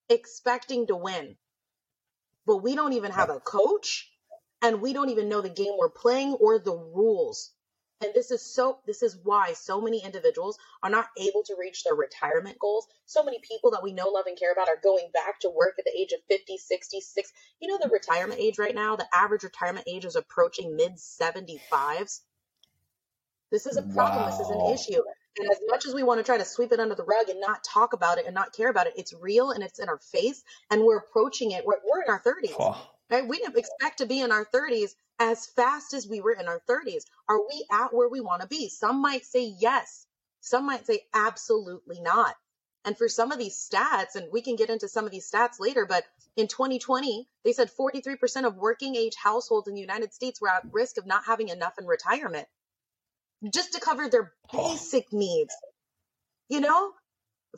[0.09, 1.37] expecting to win.
[2.47, 4.11] But we don't even have a coach
[4.63, 7.53] and we don't even know the game we're playing or the rules.
[8.01, 11.83] And this is so this is why so many individuals are not able to reach
[11.83, 12.87] their retirement goals.
[13.07, 15.75] So many people that we know, love, and care about are going back to work
[15.79, 17.33] at the age of 50, 66.
[17.61, 22.21] You know the retirement age right now, the average retirement age is approaching mid 75s.
[23.51, 24.23] This is a problem.
[24.23, 24.31] Wow.
[24.31, 25.03] This is an issue.
[25.39, 27.41] And as much as we want to try to sweep it under the rug and
[27.41, 29.99] not talk about it and not care about it, it's real and it's in our
[29.99, 30.43] face.
[30.71, 31.65] And we're approaching it.
[31.65, 32.55] We're, we're in our 30s.
[32.59, 32.91] Oh.
[33.11, 33.27] Right?
[33.27, 36.61] We didn't expect to be in our 30s as fast as we were in our
[36.69, 37.05] 30s.
[37.29, 38.69] Are we at where we want to be?
[38.69, 40.07] Some might say yes.
[40.41, 42.35] Some might say absolutely not.
[42.85, 45.59] And for some of these stats, and we can get into some of these stats
[45.59, 46.05] later, but
[46.37, 50.63] in 2020, they said 43% of working age households in the United States were at
[50.73, 52.47] risk of not having enough in retirement
[53.53, 55.17] just to cover their basic oh.
[55.19, 55.55] needs.
[56.49, 56.93] You know,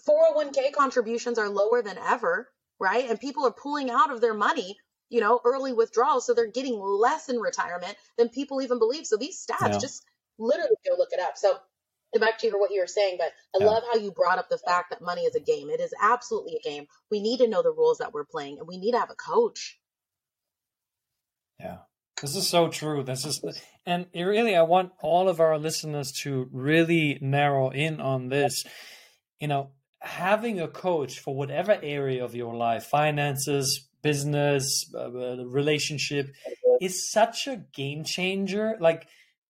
[0.08, 2.48] 401k contributions are lower than ever,
[2.80, 3.08] right?
[3.08, 4.78] And people are pulling out of their money
[5.10, 6.26] you know, early withdrawals.
[6.26, 9.06] So they're getting less in retirement than people even believe.
[9.06, 9.78] So these stats, yeah.
[9.78, 10.04] just
[10.38, 11.36] literally go look it up.
[11.36, 11.58] So
[12.18, 13.70] back to what you were saying, but I yeah.
[13.70, 15.68] love how you brought up the fact that money is a game.
[15.68, 16.86] It is absolutely a game.
[17.10, 19.14] We need to know the rules that we're playing and we need to have a
[19.14, 19.78] coach.
[21.58, 21.78] Yeah.
[22.20, 23.02] This is so true.
[23.02, 23.42] This is,
[23.86, 28.64] and really, I want all of our listeners to really narrow in on this.
[29.38, 29.70] You know,
[30.00, 36.34] having a coach for whatever area of your life, finances, business, uh, uh relationship
[36.80, 38.76] is such a game changer.
[38.80, 39.06] Like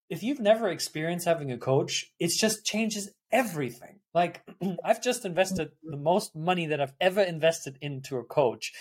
[0.08, 4.00] if you've never experienced having a coach, it just changes everything.
[4.12, 4.42] Like
[4.84, 8.72] I've just invested the most money that I've ever invested into a coach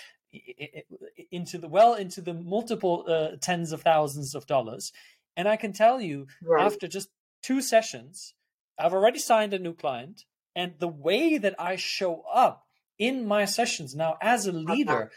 [1.30, 4.92] into the well into the multiple uh, tens of thousands of dollars
[5.36, 6.64] and i can tell you right.
[6.64, 7.08] after just
[7.42, 8.34] two sessions
[8.78, 12.64] i've already signed a new client and the way that i show up
[12.98, 15.10] in my sessions now as a leader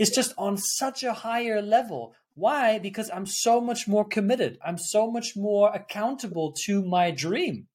[0.00, 4.78] is just on such a higher level why because i'm so much more committed i'm
[4.78, 7.66] so much more accountable to my dream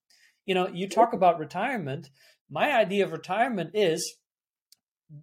[0.44, 2.10] you know you talk about retirement
[2.50, 4.16] my idea of retirement is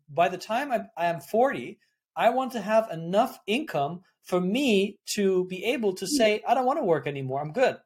[0.09, 1.79] by the time I'm, I am 40,
[2.15, 6.65] I want to have enough income for me to be able to say, I don't
[6.65, 7.41] want to work anymore.
[7.41, 7.77] I'm good.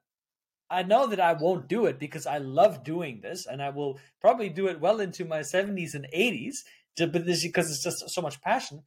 [0.69, 3.99] I know that I won't do it because I love doing this and I will
[4.19, 6.57] probably do it well into my 70s and 80s
[6.97, 8.83] because it's just so much passion.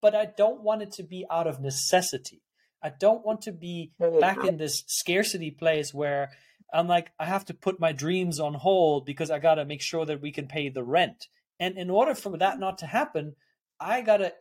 [0.00, 2.42] But I don't want it to be out of necessity.
[2.82, 6.30] I don't want to be back in this scarcity place where
[6.72, 9.82] I'm like, I have to put my dreams on hold because I got to make
[9.82, 11.26] sure that we can pay the rent.
[11.58, 13.34] And in order for that not to happen,
[13.80, 14.32] I got to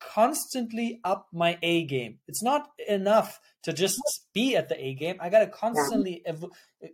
[0.00, 2.18] constantly up my A game.
[2.28, 4.00] It's not enough to just
[4.34, 5.16] be at the A game.
[5.20, 6.44] I got to constantly ev-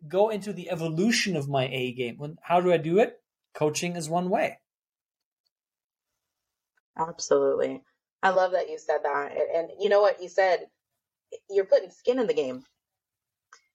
[0.07, 2.17] go into the evolution of my A game.
[2.19, 3.21] When, how do I do it?
[3.55, 4.59] Coaching is one way.
[6.97, 7.83] Absolutely.
[8.23, 9.33] I love that you said that.
[9.55, 10.67] And you know what you said?
[11.51, 12.65] You're putting skin in the game.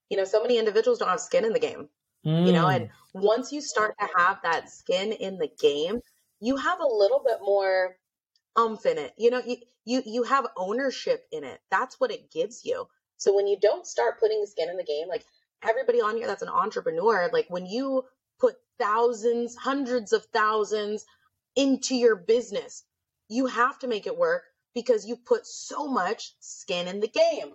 [0.09, 1.89] You know, so many individuals don't have skin in the game.
[2.25, 2.45] Mm.
[2.45, 2.91] You know, and mm.
[3.13, 6.01] once you start to have that skin in the game,
[6.39, 7.95] you have a little bit more
[8.55, 9.13] umph in it.
[9.17, 11.59] You know, you you you have ownership in it.
[11.71, 12.87] That's what it gives you.
[13.17, 15.23] So when you don't start putting skin in the game, like
[15.61, 18.03] everybody on here that's an entrepreneur, like when you
[18.39, 21.05] put thousands, hundreds of thousands
[21.55, 22.83] into your business,
[23.33, 24.43] you have to make it work
[24.75, 27.53] because you put so much skin in the game.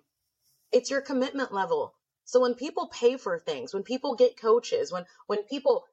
[0.72, 1.94] It's your commitment level.
[2.24, 5.84] So when people pay for things, when people get coaches, when when people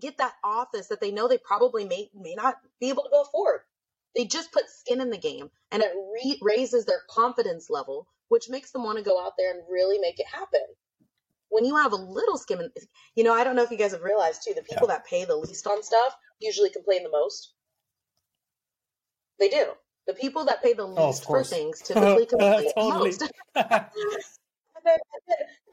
[0.00, 3.22] get that office that they know they probably may may not be able to go
[3.22, 3.60] afford,
[4.16, 8.48] they just put skin in the game, and it re- raises their confidence level, which
[8.48, 10.64] makes them want to go out there and really make it happen.
[11.50, 12.70] When you have a little skin, in,
[13.14, 14.94] you know, I don't know if you guys have realized too, the people yeah.
[14.94, 17.52] that pay the least on stuff usually complain the most.
[19.38, 19.66] They do.
[20.06, 23.22] The people that pay the oh, least oh, for things typically complain the most.
[23.54, 23.86] and
[24.84, 24.98] then,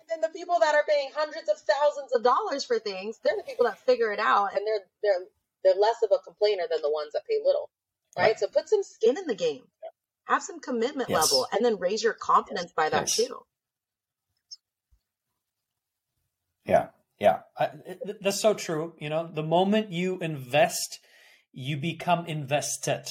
[0.10, 3.44] then the people that are paying hundreds of thousands of dollars for things, they're the
[3.44, 5.26] people that figure it out, and they're they're
[5.64, 7.70] they're less of a complainer than the ones that pay little,
[8.18, 8.24] right?
[8.24, 8.40] right.
[8.40, 9.64] So put some skin in the game,
[10.26, 11.24] have some commitment yes.
[11.24, 13.16] level, and then raise your confidence by that yes.
[13.16, 13.38] too.
[16.66, 16.88] Yeah,
[17.20, 17.70] yeah, I,
[18.22, 18.94] that's so true.
[19.00, 21.00] You know, the moment you invest,
[21.52, 23.06] you become invested,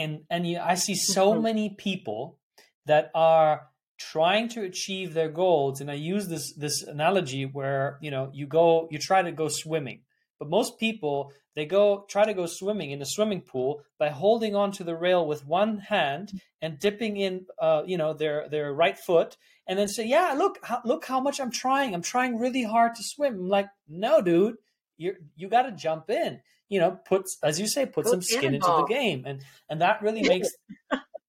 [0.00, 1.42] and and you, I see so mm-hmm.
[1.42, 2.38] many people
[2.86, 8.10] that are trying to achieve their goals and i use this this analogy where you
[8.10, 10.00] know you go you try to go swimming
[10.38, 14.56] but most people they go try to go swimming in a swimming pool by holding
[14.56, 18.98] onto the rail with one hand and dipping in uh, you know their their right
[18.98, 19.36] foot
[19.66, 21.94] and then say yeah look how, look how much i'm trying.
[21.94, 23.34] I'm trying really hard to swim.
[23.34, 24.56] I'm like no dude
[25.00, 28.22] you you got to jump in you know put as you say put go some
[28.22, 30.48] skin into the game and and that really makes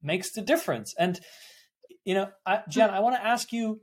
[0.03, 1.19] makes the difference and
[2.03, 3.81] you know, I, Jen, I want to ask you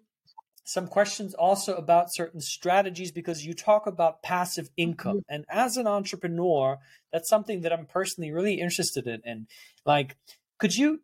[0.64, 5.18] some questions also about certain strategies because you talk about passive income.
[5.18, 5.35] Mm-hmm.
[5.35, 6.79] And as an entrepreneur,
[7.12, 9.20] that's something that I'm personally really interested in.
[9.24, 9.46] And
[9.87, 10.16] like,
[10.59, 11.01] could you,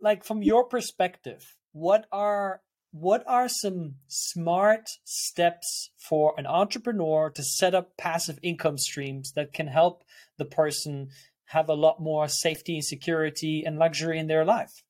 [0.00, 2.60] like, from your perspective, what are
[2.92, 9.52] what are some smart steps for an entrepreneur to set up passive income streams that
[9.52, 10.02] can help
[10.38, 11.08] the person
[11.46, 14.82] have a lot more safety and security and luxury in their life?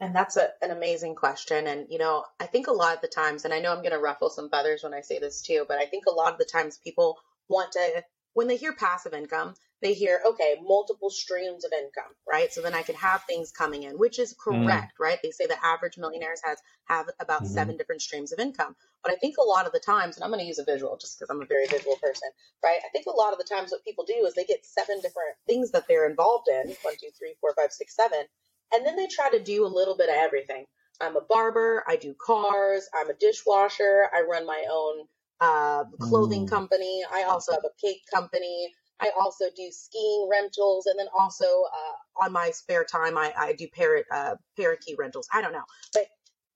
[0.00, 1.66] And that's a, an amazing question.
[1.66, 3.90] And, you know, I think a lot of the times, and I know I'm going
[3.90, 6.38] to ruffle some feathers when I say this too, but I think a lot of
[6.38, 8.04] the times people want to,
[8.34, 12.52] when they hear passive income, they hear, okay, multiple streams of income, right?
[12.52, 14.38] So then I could have things coming in, which is mm.
[14.38, 15.04] correct, mm.
[15.04, 15.18] right?
[15.22, 17.52] They say the average millionaires has have about mm-hmm.
[17.52, 18.74] seven different streams of income.
[19.02, 20.96] But I think a lot of the times, and I'm going to use a visual
[20.96, 22.30] just because I'm a very visual person,
[22.64, 22.78] right?
[22.84, 25.36] I think a lot of the times what people do is they get seven different
[25.46, 28.24] things that they're involved in one, two, three, four, five, six, seven
[28.72, 30.64] and then they try to do a little bit of everything.
[31.00, 35.06] I'm a barber, I do cars, I'm a dishwasher, I run my own
[35.40, 36.50] uh, clothing mm.
[36.50, 41.44] company, I also have a cake company, I also do skiing rentals, and then also
[41.44, 45.28] uh, on my spare time, I, I do parrot uh, parakeet rentals.
[45.32, 46.06] I don't know, but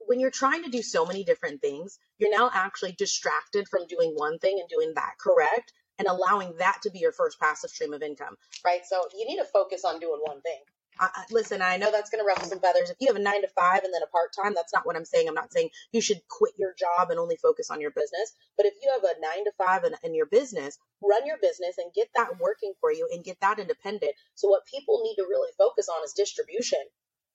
[0.06, 4.12] when you're trying to do so many different things, you're now actually distracted from doing
[4.16, 7.92] one thing and doing that correct, and allowing that to be your first passive stream
[7.92, 8.80] of income, right?
[8.84, 10.58] So you need to focus on doing one thing.
[11.02, 12.90] I, listen, I know that's going to ruffle some feathers.
[12.90, 14.96] If you have a nine to five and then a part time, that's not what
[14.96, 15.28] I'm saying.
[15.28, 18.34] I'm not saying you should quit your job and only focus on your business.
[18.56, 21.78] But if you have a nine to five in, in your business, run your business
[21.78, 24.12] and get that working for you and get that independent.
[24.36, 26.80] So what people need to really focus on is distribution.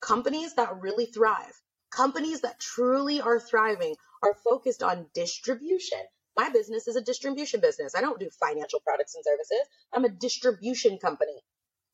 [0.02, 1.54] Companies that really thrive,
[1.92, 6.00] companies that truly are thriving are focused on distribution.
[6.38, 7.96] My business is a distribution business.
[7.96, 9.68] I don't do financial products and services.
[9.94, 11.44] I'm a distribution company.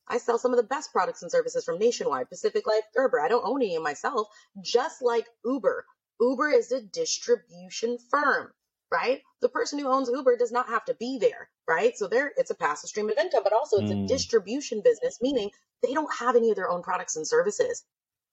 [0.06, 3.20] I sell some of the best products and services from Nationwide, Pacific Life, Gerber.
[3.20, 4.28] I don't own any of myself,
[4.60, 5.86] just like Uber.
[6.20, 8.52] Uber is a distribution firm,
[8.90, 9.22] right?
[9.40, 11.96] The person who owns Uber does not have to be there, right?
[11.96, 14.04] So there, it's a passive stream of income, but also it's mm.
[14.04, 15.50] a distribution business, meaning
[15.82, 17.84] they don't have any of their own products and services.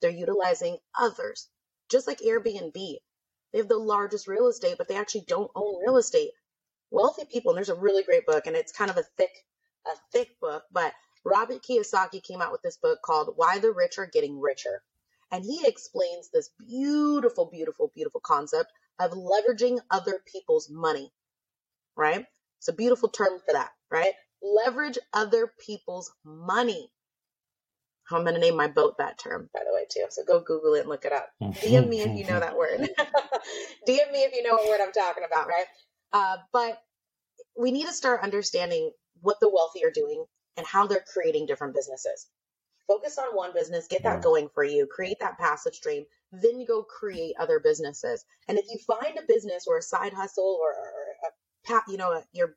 [0.02, 1.50] They're utilizing others,
[1.90, 2.74] just like Airbnb.
[3.52, 6.32] They have the largest real estate, but they actually don't own real estate.
[6.90, 9.32] Wealthy people, and there's a really great book, and it's kind of a thick,
[9.86, 13.98] a thick book, but Robert Kiyosaki came out with this book called Why the Rich
[14.00, 14.82] Are Getting Richer.
[15.32, 21.12] And he explains this beautiful, beautiful, beautiful concept of leveraging other people's money,
[21.96, 22.26] right?
[22.60, 24.14] It's a beautiful term for that, right?
[24.42, 26.92] Leverage other people's money.
[28.12, 30.06] I'm going to name my boat that term, by the way, too.
[30.10, 31.30] So go Google it and look it up.
[31.64, 32.82] DM me if you know that word.
[33.88, 35.66] DM me if you know what word I'm talking about, right?
[36.12, 36.78] Uh, but
[37.58, 40.26] we need to start understanding what the wealthy are doing
[40.62, 42.28] and how they're creating different businesses.
[42.88, 46.68] Focus on one business, get that going for you, create that passive stream, then you
[46.68, 48.24] go create other businesses.
[48.48, 52.22] And if you find a business or a side hustle or, or a, you know,
[52.32, 52.56] your,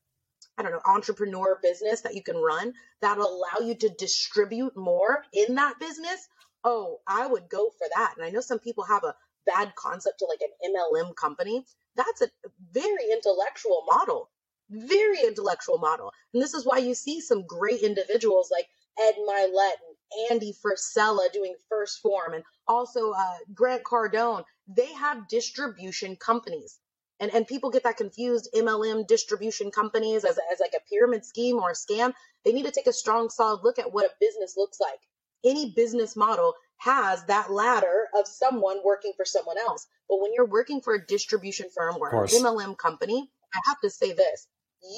[0.58, 5.24] I don't know, entrepreneur business that you can run that'll allow you to distribute more
[5.32, 6.28] in that business,
[6.62, 8.16] oh, I would go for that.
[8.18, 9.14] And I know some people have a
[9.46, 11.64] bad concept to like an MLM company.
[11.96, 12.28] That's a
[12.70, 14.28] very intellectual model
[14.70, 16.12] very intellectual model.
[16.33, 18.66] And this is why you see some great individuals like
[18.98, 24.44] Ed Mylett and Andy Frisella doing 1st Phorm and also uh, Grant Cardone.
[24.68, 26.79] They have distribution companies.
[27.20, 31.57] And, and people get that confused MLM distribution companies as, as like a pyramid scheme
[31.57, 32.12] or a scam.
[32.44, 34.98] They need to take a strong, solid look at what a business looks like.
[35.44, 39.87] Any business model has that ladder of someone working for someone else.
[40.09, 43.90] But when you're working for a distribution firm or an MLM company, I have to
[43.90, 44.48] say this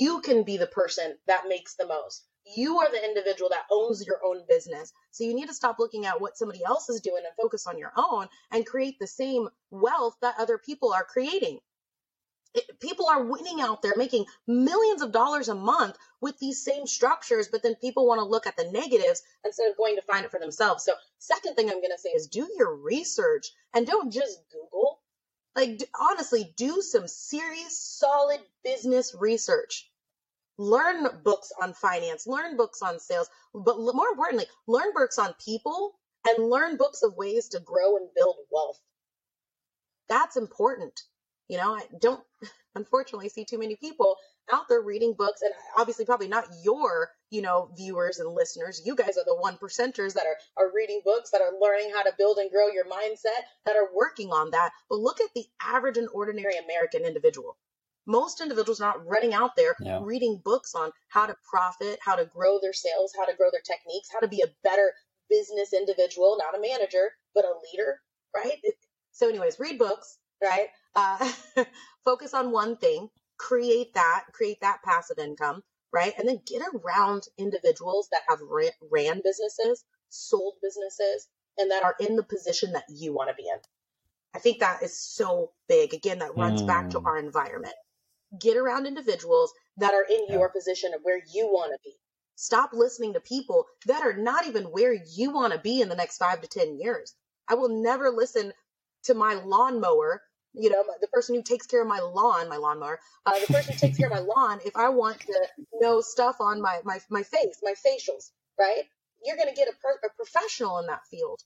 [0.00, 2.24] you can be the person that makes the most.
[2.54, 4.92] You are the individual that owns your own business.
[5.10, 7.78] So you need to stop looking at what somebody else is doing and focus on
[7.78, 11.58] your own and create the same wealth that other people are creating.
[12.54, 16.86] It, people are winning out there making millions of dollars a month with these same
[16.86, 20.24] structures, but then people want to look at the negatives instead of going to find
[20.24, 20.84] it for themselves.
[20.84, 25.00] So, second thing I'm going to say is do your research and don't just Google
[25.56, 29.90] like, honestly, do some serious, solid business research.
[30.58, 35.98] Learn books on finance, learn books on sales, but more importantly, learn books on people
[36.26, 38.80] and learn books of ways to grow and build wealth.
[40.08, 41.00] That's important.
[41.48, 42.22] You know, I don't
[42.74, 44.16] unfortunately see too many people
[44.52, 48.94] out there reading books and obviously probably not your you know viewers and listeners you
[48.94, 52.12] guys are the one percenters that are are reading books that are learning how to
[52.18, 54.70] build and grow your mindset that are working on that.
[54.88, 57.56] But look at the average and ordinary american individual.
[58.08, 59.98] Most individuals are not running out there yeah.
[60.02, 63.62] reading books on how to profit how to grow their sales how to grow their
[63.62, 64.92] techniques how to be a better
[65.28, 68.00] business individual not a manager but a leader
[68.34, 68.60] right?
[69.12, 70.68] So anyways read books right?
[70.94, 71.32] Uh,
[72.04, 73.08] focus on one thing.
[73.38, 75.62] Create that, create that passive income,
[75.96, 76.12] right?
[76.18, 81.96] And then get around individuals that have ran, ran businesses, sold businesses, and that are
[81.98, 83.58] in the position that you want to be in.
[84.34, 85.94] I think that is so big.
[85.94, 86.66] Again, that runs mm.
[86.66, 87.06] back to mm.
[87.06, 87.72] our environment.
[88.38, 90.34] Get around individuals that are in yeah.
[90.34, 91.94] your position of where you want to be.
[92.34, 95.94] Stop listening to people that are not even where you want to be in the
[95.94, 97.14] next five to 10 years.
[97.48, 98.52] I will never listen
[99.04, 100.20] to my lawnmower
[100.56, 103.74] you know, the person who takes care of my lawn, my lawnmower, uh, the person
[103.74, 106.98] who takes care of my lawn, if I want to know stuff on my, my,
[107.10, 108.84] my face, my facials, right?
[109.24, 111.40] You're going to get a, per- a, professional in that field.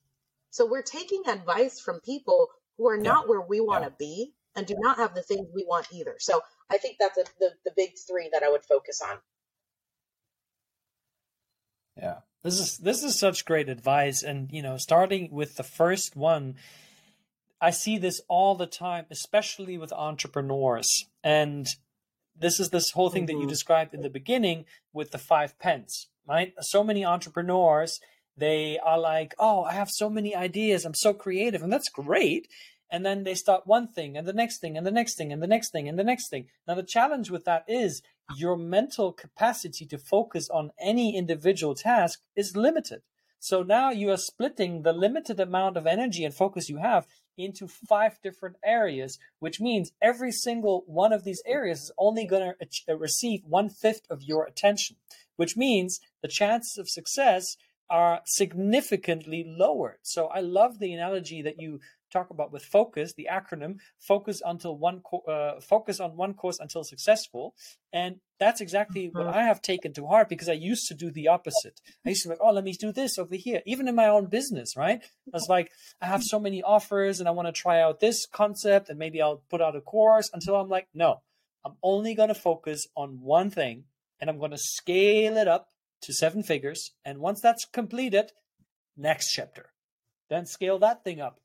[0.50, 3.30] So we're taking advice from people who are not yeah.
[3.30, 3.96] where we want to yeah.
[3.98, 6.16] be and do not have the things we want either.
[6.18, 9.18] So I think that's a, the, the big three that I would focus on.
[11.96, 12.18] Yeah.
[12.42, 16.54] This is this is such great advice and you know starting with the first one
[17.60, 21.06] I see this all the time, especially with entrepreneurs.
[21.22, 21.66] And
[22.36, 23.26] this is this whole thing mm-hmm.
[23.26, 23.48] that you mm-hmm.
[23.48, 26.54] described in the beginning with the five pence, right?
[26.60, 28.00] So many entrepreneurs,
[28.36, 30.84] they are like, oh, I have so many ideas.
[30.84, 31.62] I'm so creative.
[31.62, 32.48] And that's great.
[32.90, 35.42] And then they start one thing and the next thing and the next thing and
[35.42, 36.46] the next thing and the next thing.
[36.66, 38.02] Now, the challenge with that is
[38.36, 43.02] your mental capacity to focus on any individual task is limited.
[43.38, 47.06] So now you are splitting the limited amount of energy and focus you have
[47.44, 52.52] into five different areas, which means every single one of these areas is only going
[52.58, 54.96] to uh, receive one fifth of your attention,
[55.36, 57.56] which means the chances of success
[57.88, 59.98] are significantly lowered.
[60.02, 61.80] So I love the analogy that you
[62.10, 66.58] talk about with focus, the acronym focus until one co- uh, focus on one course
[66.58, 67.54] until successful,
[67.92, 69.38] and that's exactly what mm-hmm.
[69.38, 71.80] I have taken to heart because I used to do the opposite.
[72.06, 74.08] I used to be like, oh, let me do this over here, even in my
[74.08, 75.02] own business, right?
[75.02, 78.26] I was like, I have so many offers and I want to try out this
[78.26, 81.20] concept and maybe I'll put out a course until I'm like, no,
[81.64, 83.84] I'm only going to focus on one thing
[84.20, 85.68] and I'm going to scale it up
[86.02, 86.92] to seven figures.
[87.04, 88.32] And once that's completed,
[88.96, 89.72] next chapter.
[90.30, 91.40] Then scale that thing up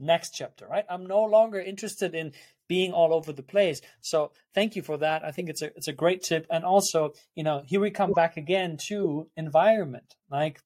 [0.00, 0.84] next chapter, right?
[0.88, 2.32] I'm no longer interested in
[2.68, 3.80] being all over the place.
[4.00, 5.24] So thank you for that.
[5.24, 6.46] I think it's a it's a great tip.
[6.50, 10.14] And also, you know, here we come back again to environment.
[10.30, 10.60] Like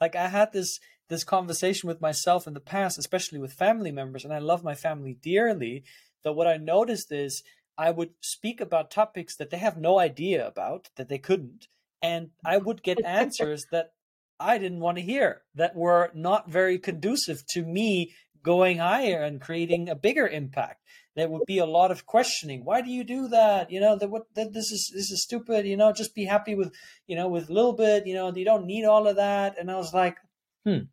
[0.00, 0.78] like I had this
[1.08, 4.74] this conversation with myself in the past, especially with family members, and I love my
[4.74, 5.84] family dearly.
[6.24, 7.42] That what I noticed is
[7.76, 11.66] I would speak about topics that they have no idea about, that they couldn't,
[12.00, 13.92] and I would get answers that
[14.38, 18.12] I didn't want to hear, that were not very conducive to me
[18.42, 20.82] going higher and creating a bigger impact.
[21.14, 22.64] There would be a lot of questioning.
[22.64, 23.70] Why do you do that?
[23.70, 25.66] You know, that what that this is this is stupid.
[25.66, 26.72] You know, just be happy with
[27.06, 28.06] you know with a little bit.
[28.06, 29.58] You know, you don't need all of that.
[29.58, 30.16] And I was like,
[30.64, 30.84] hmm,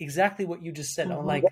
[0.00, 1.10] exactly what you just said.
[1.10, 1.44] I'm like,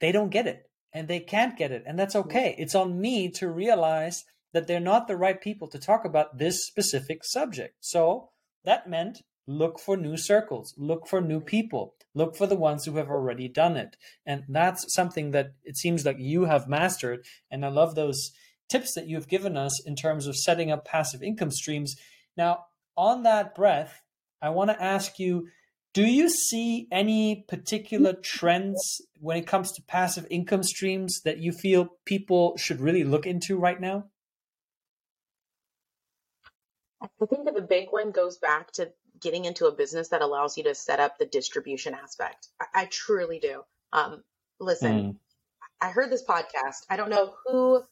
[0.00, 2.54] they don't get it, and they can't get it, and that's okay.
[2.58, 6.66] It's on me to realize that they're not the right people to talk about this
[6.66, 7.76] specific subject.
[7.80, 8.30] So
[8.64, 12.96] that meant look for new circles, look for new people, look for the ones who
[12.96, 13.96] have already done it.
[14.24, 17.24] And that's something that it seems like you have mastered.
[17.50, 18.32] And I love those
[18.68, 21.94] tips that you've given us in terms of setting up passive income streams.
[22.36, 22.64] Now,
[22.96, 24.00] on that breath,
[24.40, 25.48] I want to ask you
[25.92, 31.52] do you see any particular trends when it comes to passive income streams that you
[31.52, 34.04] feel people should really look into right now?
[37.00, 40.56] I think that the big one goes back to getting into a business that allows
[40.56, 42.48] you to set up the distribution aspect.
[42.60, 43.62] I, I truly do.
[43.92, 44.22] Um,
[44.60, 45.16] listen, mm.
[45.80, 46.84] I heard this podcast.
[46.90, 47.82] I don't know who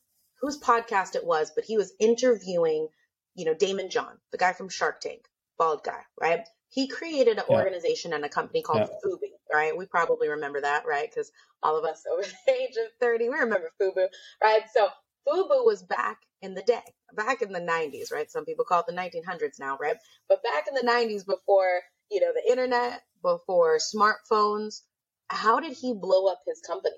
[0.41, 2.89] whose podcast it was, but he was interviewing,
[3.35, 5.25] you know, Daymond John, the guy from Shark Tank,
[5.59, 6.41] bald guy, right?
[6.69, 7.57] He created an yeah.
[7.57, 8.97] organization and a company called yeah.
[9.05, 9.77] Fubu, right?
[9.77, 11.09] We probably remember that, right?
[11.09, 11.31] Because
[11.63, 14.09] all of us over the age of 30, we remember Fubu,
[14.43, 14.63] right?
[14.75, 14.89] So
[15.27, 16.83] Fubu was back in the day,
[17.15, 18.31] back in the 90s, right?
[18.31, 19.97] Some people call it the 1900s now, right?
[20.29, 24.83] But back in the 90s, before, you know, the internet, before smartphones,
[25.29, 26.97] how did he blow up his company?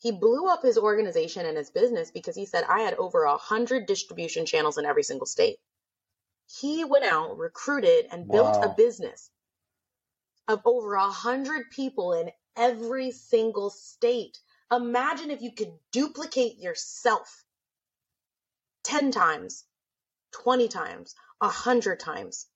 [0.00, 3.38] He blew up his organization and his business because he said, I had over a
[3.38, 5.56] hundred distribution channels in every single state.
[6.60, 8.62] He went out, recruited, and built wow.
[8.62, 9.30] a business
[10.46, 14.38] of over a hundred people in every single state.
[14.72, 17.44] Imagine if you could duplicate yourself
[18.84, 19.64] 10 times,
[20.32, 22.46] 20 times, 100 times.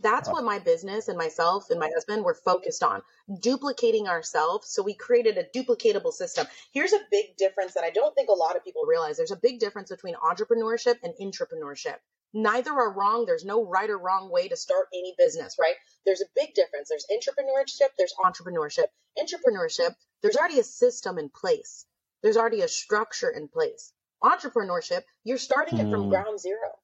[0.00, 3.02] That's what my business and myself and my husband were focused on
[3.40, 4.68] duplicating ourselves.
[4.68, 6.46] So we created a duplicatable system.
[6.72, 9.16] Here's a big difference that I don't think a lot of people realize.
[9.16, 11.96] There's a big difference between entrepreneurship and intrapreneurship.
[12.32, 13.24] Neither are wrong.
[13.24, 15.76] There's no right or wrong way to start any business, right?
[16.04, 16.90] There's a big difference.
[16.90, 18.86] There's entrepreneurship, there's entrepreneurship.
[19.18, 21.86] Intrapreneurship, there's already a system in place.
[22.22, 26.10] There's already a structure in place entrepreneurship, you're starting it from mm.
[26.10, 26.78] ground zero.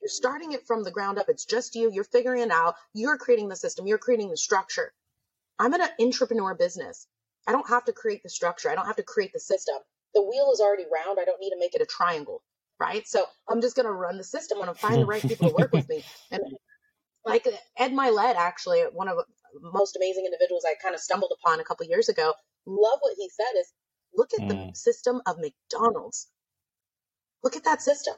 [0.00, 1.28] You're starting it from the ground up.
[1.28, 1.90] It's just you.
[1.92, 2.76] You're figuring it out.
[2.94, 3.86] You're creating the system.
[3.86, 4.92] You're creating the structure.
[5.58, 7.06] I'm in an entrepreneur business.
[7.46, 8.70] I don't have to create the structure.
[8.70, 9.76] I don't have to create the system.
[10.14, 11.18] The wheel is already round.
[11.20, 12.42] I don't need to make it a triangle,
[12.80, 13.06] right?
[13.06, 15.54] So I'm just going to run the system and I'm find the right people to
[15.54, 16.04] work with me.
[16.30, 16.42] And
[17.24, 21.60] like Ed Mylett, actually, one of the most amazing individuals I kind of stumbled upon
[21.60, 22.32] a couple years ago,
[22.66, 23.72] love what he said is
[24.14, 24.48] look at mm.
[24.48, 26.28] the system of McDonald's.
[27.42, 28.14] Look at that system.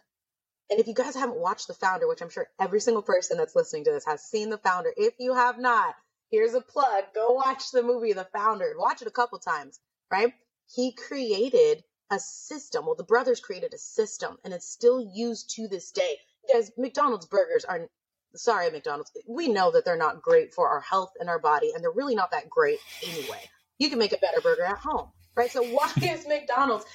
[0.71, 3.57] And if you guys haven't watched The Founder, which I'm sure every single person that's
[3.57, 5.95] listening to this has seen The Founder, if you have not,
[6.31, 7.05] here's a plug.
[7.15, 8.75] Go watch the movie The Founder.
[8.79, 9.81] Watch it a couple times,
[10.13, 10.33] right?
[10.73, 12.87] He created a system.
[12.87, 16.17] Well, the brothers created a system and it's still used to this day.
[16.53, 17.89] Guys, McDonald's burgers are
[18.35, 19.13] sorry, McDonald's.
[19.27, 22.15] We know that they're not great for our health and our body, and they're really
[22.15, 23.43] not that great anyway.
[23.79, 25.51] You can make a better burger at home, right?
[25.51, 26.87] So why is McDonald's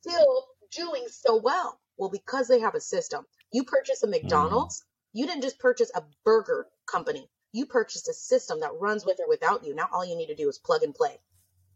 [0.00, 1.78] still doing so well?
[1.96, 3.26] Well, because they have a system.
[3.52, 4.06] You purchase a.
[4.06, 7.28] McDonald's, you didn't just purchase a burger company.
[7.52, 9.74] You purchased a system that runs with or without you.
[9.74, 11.18] Now all you need to do is plug and play.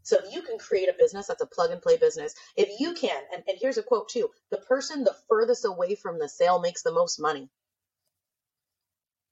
[0.04, 2.94] So if you can create a business that's a plug and play business, if you
[2.94, 6.60] can, and, and here's a quote too, the person the furthest away from the sale
[6.60, 7.50] makes the most money.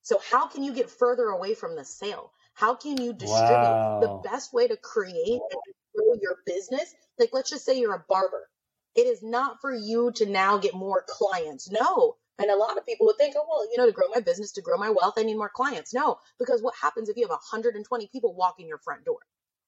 [0.03, 2.33] So how can you get further away from the sale?
[2.55, 4.01] How can you distribute Wow.
[4.01, 5.61] the best way to create and
[5.95, 6.95] grow your business?
[7.18, 8.49] Like, let's just say you're a barber.
[8.97, 11.70] It is not for you to now get more clients.
[11.70, 12.16] No.
[12.39, 14.53] And a lot of people would think, oh, well, you know, to grow my business,
[14.53, 15.95] to grow my wealth, I need more clients.
[15.95, 19.18] No, because what happens if you have 120 people walk in your front door?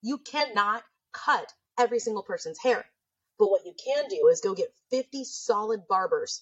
[0.01, 0.83] You cannot
[1.25, 2.85] cut every single person's hair.
[3.39, 6.41] But what you can do is go get 50 solid barbers.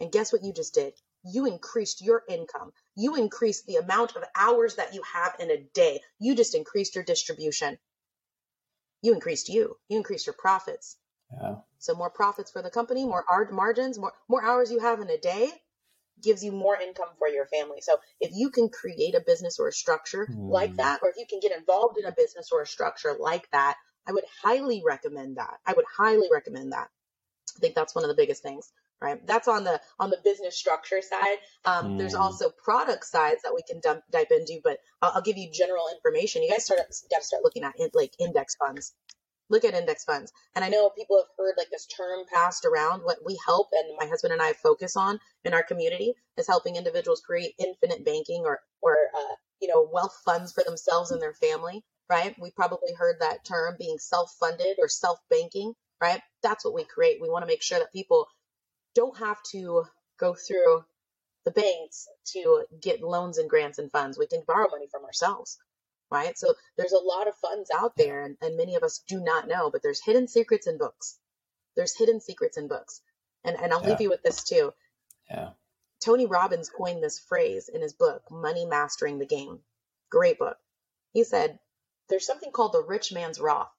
[0.00, 0.94] And guess what you just did?
[1.24, 2.72] You increased your income.
[2.96, 6.00] You increased the amount of hours that you have in a day.
[6.18, 7.78] You just increased your distribution.
[9.02, 9.76] You increased you.
[9.88, 10.96] You increased your profits.
[11.32, 11.56] Yeah.
[11.78, 15.10] So more profits for the company, more art margins, more more hours you have in
[15.10, 15.52] a day
[16.22, 17.80] gives you more income for your family.
[17.80, 20.76] So if you can create a business or a structure like Mm.
[20.76, 23.76] that, or if you can get involved in a business or a structure like that,
[24.08, 25.58] I would highly recommend that.
[25.66, 26.88] I would highly recommend that.
[27.56, 29.24] I think that's one of the biggest things, right?
[29.26, 31.38] That's on the on the business structure side.
[31.64, 32.20] Um, There's Mm.
[32.20, 35.88] also product sides that we can dump, dive into, but I'll, I'll give you general
[35.94, 36.42] information.
[36.42, 36.80] You guys start
[37.10, 38.94] got to start looking at in, like index funds.
[39.50, 43.02] Look at index funds, and I know people have heard like this term passed around.
[43.02, 46.76] What we help, and my husband and I focus on in our community, is helping
[46.76, 51.34] individuals create infinite banking or or uh, you know wealth funds for themselves and their
[51.34, 51.84] family.
[52.08, 52.34] Right?
[52.40, 55.74] We probably heard that term being self-funded or self-banking.
[56.00, 56.20] Right?
[56.42, 57.20] That's what we create.
[57.20, 58.28] We want to make sure that people
[58.94, 59.84] don't have to
[60.18, 60.84] go through
[61.44, 64.18] the banks to get loans and grants and funds.
[64.18, 65.58] We can borrow money from ourselves,
[66.10, 66.36] right?
[66.36, 69.48] So there's a lot of funds out there, and, and many of us do not
[69.48, 71.18] know, but there's hidden secrets in books.
[71.76, 73.00] There's hidden secrets in books.
[73.44, 74.72] And, and I'll leave you with this too.
[75.30, 75.50] Yeah.
[76.04, 79.60] Tony Robbins coined this phrase in his book, Money Mastering the Game.
[80.10, 80.58] Great book.
[81.12, 81.58] He said,
[82.08, 83.70] There's something called the rich man's Roth.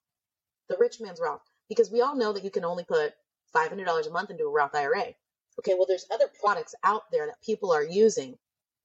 [0.68, 1.42] The rich man's Roth.
[1.68, 3.14] Because we all know that you can only put
[3.56, 5.14] $500 a month into a Roth IRA.
[5.60, 8.38] Okay, well, there's other products out there that people are using.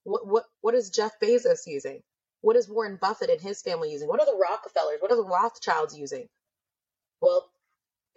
[0.04, 2.02] What, what, what is Jeff Bezos using?
[2.40, 4.08] What is Warren Buffett and his family using?
[4.08, 4.98] What are the Rockefellers?
[5.00, 6.28] What are the Rothschilds using?
[7.20, 7.48] Well,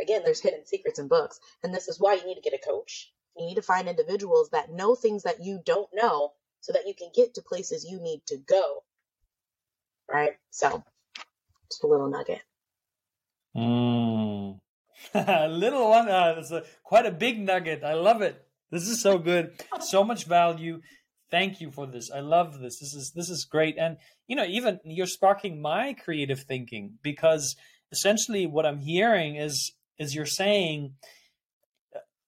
[0.02, 1.40] again, there's hidden secrets in books.
[1.64, 3.14] And this is why you need to get a coach.
[3.38, 6.94] You need to find individuals that know things that you don't know so that you
[6.94, 8.84] can get to places you need to go.
[10.12, 10.38] Right?
[10.50, 10.84] So,
[11.70, 12.42] just a little nugget.
[13.56, 14.60] Mm.
[15.14, 16.10] a little one.
[16.10, 17.84] Uh, it's a, quite a big nugget.
[17.84, 18.44] I love it.
[18.72, 19.52] This is so good.
[19.82, 20.82] So much value.
[21.30, 22.10] Thank you for this.
[22.12, 22.80] I love this.
[22.80, 23.78] This is this is great.
[23.78, 23.98] And
[24.28, 27.56] you know, even you're sparking my creative thinking because
[27.92, 30.94] essentially what I'm hearing is is you're saying.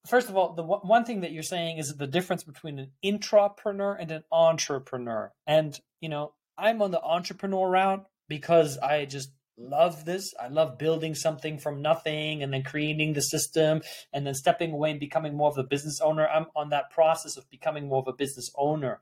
[0.06, 2.92] First of all, the one one thing that you're saying is the difference between an
[3.04, 5.32] intrapreneur and an entrepreneur.
[5.46, 10.32] And you know, I'm on the entrepreneur route because I just love this.
[10.40, 14.92] I love building something from nothing and then creating the system and then stepping away
[14.92, 16.26] and becoming more of a business owner.
[16.26, 19.00] I'm on that process of becoming more of a business owner.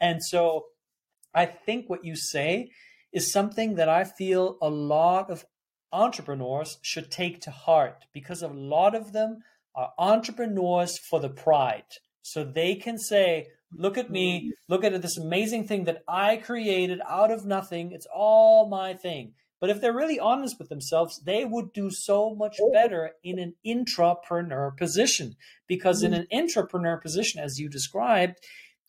[0.00, 0.64] And so
[1.32, 2.70] I think what you say
[3.12, 5.44] is something that I feel a lot of
[5.92, 9.38] entrepreneurs should take to heart because a lot of them
[9.74, 11.84] are entrepreneurs for the pride.
[12.22, 14.50] So they can say, Look at me, mm.
[14.68, 17.92] look at this amazing thing that I created out of nothing.
[17.92, 19.34] It's all my thing.
[19.60, 22.72] But if they're really honest with themselves, they would do so much oh.
[22.72, 25.36] better in an intrapreneur position.
[25.66, 26.20] Because in mm.
[26.20, 28.38] an intrapreneur position, as you described,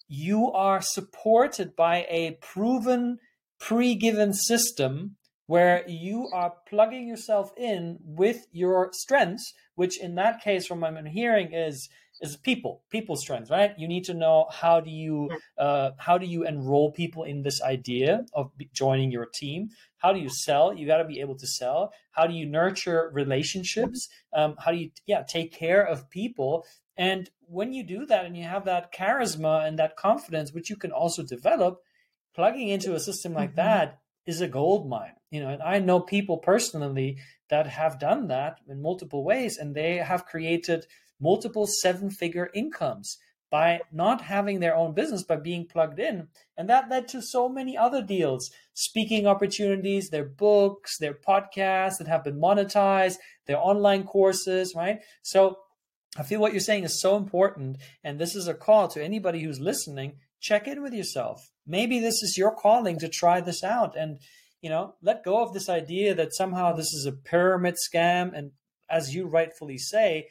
[0.07, 3.19] you are supported by a proven,
[3.59, 10.41] pre given system where you are plugging yourself in with your strengths, which in that
[10.41, 11.89] case, from what I'm hearing, is
[12.21, 13.73] is people people strengths right?
[13.77, 17.61] You need to know how do you uh, how do you enroll people in this
[17.61, 19.69] idea of joining your team?
[19.97, 20.73] How do you sell?
[20.73, 21.93] You got to be able to sell.
[22.11, 24.09] How do you nurture relationships?
[24.33, 26.65] Um, how do you yeah take care of people?
[26.97, 30.75] And when you do that and you have that charisma and that confidence which you
[30.75, 31.81] can also develop
[32.33, 33.55] plugging into a system like Mhm.
[33.55, 35.49] that is a gold mine you know?
[35.49, 37.17] And i know people personally
[37.49, 40.85] that have done that in multiple ways and they have created
[41.21, 43.17] multiple seven figure incomes
[43.51, 46.29] by not having their own business by being plugged in.
[46.57, 52.07] And that led to so many other deals speaking opportunities their books their podcasts that
[52.07, 54.99] have been monetized their online courses right?
[55.21, 55.57] So
[56.17, 59.43] i feel what you're saying is so important and this is a call to anybody
[59.43, 61.51] who's listening check in with yourself.
[61.67, 64.19] Maybe this is your calling to try this out and
[64.61, 68.51] you know let go of this idea that somehow this is a pyramid scam and
[68.89, 70.27] as you rightfully say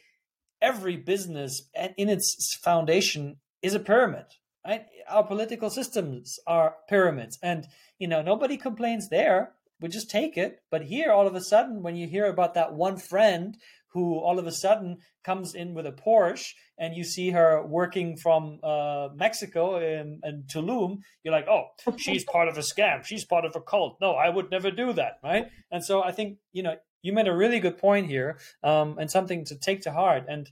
[0.63, 4.27] every business in its foundation is a pyramid
[4.67, 7.67] right our political systems are pyramids and
[7.99, 11.83] you know nobody complains there we just take it but here all of a sudden
[11.83, 13.57] when you hear about that one friend
[13.93, 18.17] who all of a sudden comes in with a Porsche and you see her working
[18.17, 21.65] from uh, Mexico in, in Tulum, you're like, oh,
[21.97, 23.05] she's part of a scam.
[23.05, 23.99] She's part of a cult.
[24.01, 25.47] No, I would never do that, right?
[25.71, 29.11] And so I think, you know, you made a really good point here um, and
[29.11, 30.25] something to take to heart.
[30.29, 30.51] And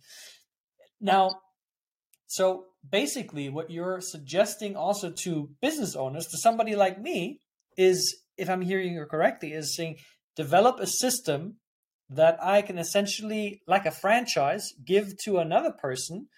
[1.01, 1.31] now,
[2.27, 7.41] so basically, what you're suggesting also to business owners, to somebody like me,
[7.77, 9.97] is if I'm hearing you correctly, is saying
[10.37, 11.57] develop a system
[12.11, 16.29] that I can essentially, like a franchise, give to another person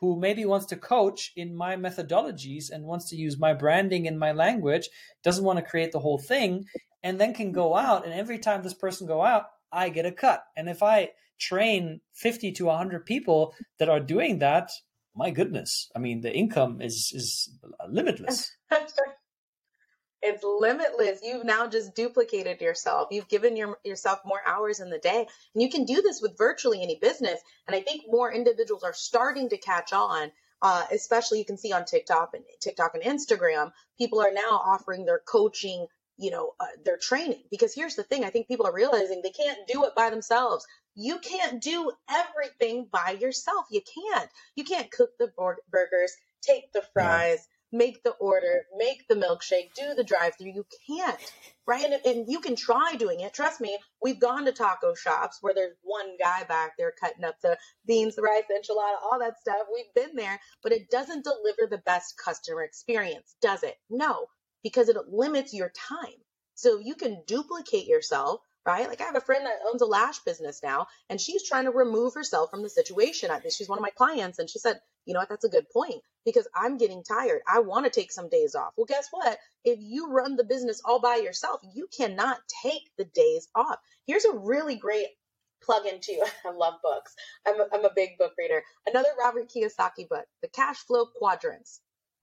[0.00, 4.18] who maybe wants to coach in my methodologies and wants to use my branding and
[4.18, 4.88] my language,
[5.22, 6.64] doesn't want to create the whole thing,
[7.02, 8.04] and then can go out.
[8.04, 10.44] And every time this person go out, I get a cut.
[10.56, 14.70] And if I train 50 to 100 people that are doing that,
[15.14, 17.50] my goodness, I mean, the income is is
[17.88, 18.52] limitless.
[20.22, 21.20] It's limitless.
[21.22, 23.08] You've now just duplicated yourself.
[23.10, 25.26] You've given your, yourself more hours in the day.
[25.54, 27.40] And you can do this with virtually any business.
[27.66, 30.30] And I think more individuals are starting to catch on.
[30.62, 35.06] Uh, especially you can see on TikTok and TikTok and Instagram, people are now offering
[35.06, 35.86] their coaching,
[36.20, 37.42] you know, uh, their training.
[37.50, 40.66] Because here's the thing: I think people are realizing they can't do it by themselves.
[40.94, 43.66] You can't do everything by yourself.
[43.70, 44.30] You can't.
[44.54, 45.32] You can't cook the
[45.70, 46.12] burgers,
[46.42, 50.52] take the fries, make the order, make the milkshake, do the drive through.
[50.52, 51.16] You can't,
[51.66, 51.84] right?
[51.84, 53.32] And, and, you can try doing it.
[53.32, 57.40] Trust me, we've gone to taco shops where there's one guy back there cutting up
[57.42, 57.56] the
[57.86, 59.56] beans, the rice, the enchilada, all that stuff.
[59.72, 63.76] We've been there, but it doesn't deliver the best customer experience, does it?
[63.88, 64.26] No,
[64.62, 66.14] because it limits your time.
[66.54, 68.88] So you can duplicate yourself right?
[68.88, 71.70] Like I have a friend that owns a lash business now, and she's trying to
[71.70, 73.30] remove herself from the situation.
[73.50, 76.02] She's one of my clients, and she said, you know what, that's a good point
[76.24, 77.40] because I'm getting tired.
[77.48, 78.72] I want to take some days off.
[78.76, 79.38] Well, guess what?
[79.64, 83.78] If you run the business all by yourself, you cannot take the days off.
[84.06, 85.08] Here's a really great
[85.62, 87.14] plug into I love books.
[87.46, 88.62] I'm a, I'm a big book reader.
[88.86, 91.80] Another Robert Kiyosaki book, The Cash Flow Quadrants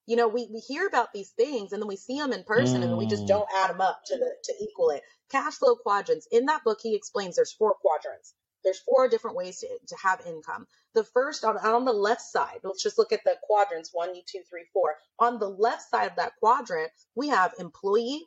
[0.08, 2.80] you know, we, we hear about these things and then we see them in person
[2.80, 2.84] mm.
[2.84, 3.28] and then we just mm.
[3.28, 5.04] don't add them up to the, to equal it.
[5.30, 6.28] Cash flow quadrants.
[6.32, 8.34] In that book, he explains there's four quadrants.
[8.64, 10.66] There's four different ways to, to have income.
[10.96, 14.42] The first on, on the left side, let's just look at the quadrants one, two,
[14.50, 14.96] three, four.
[15.20, 18.24] On the left side of that quadrant, we have employee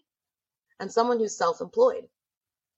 [0.79, 2.05] and someone who's self-employed.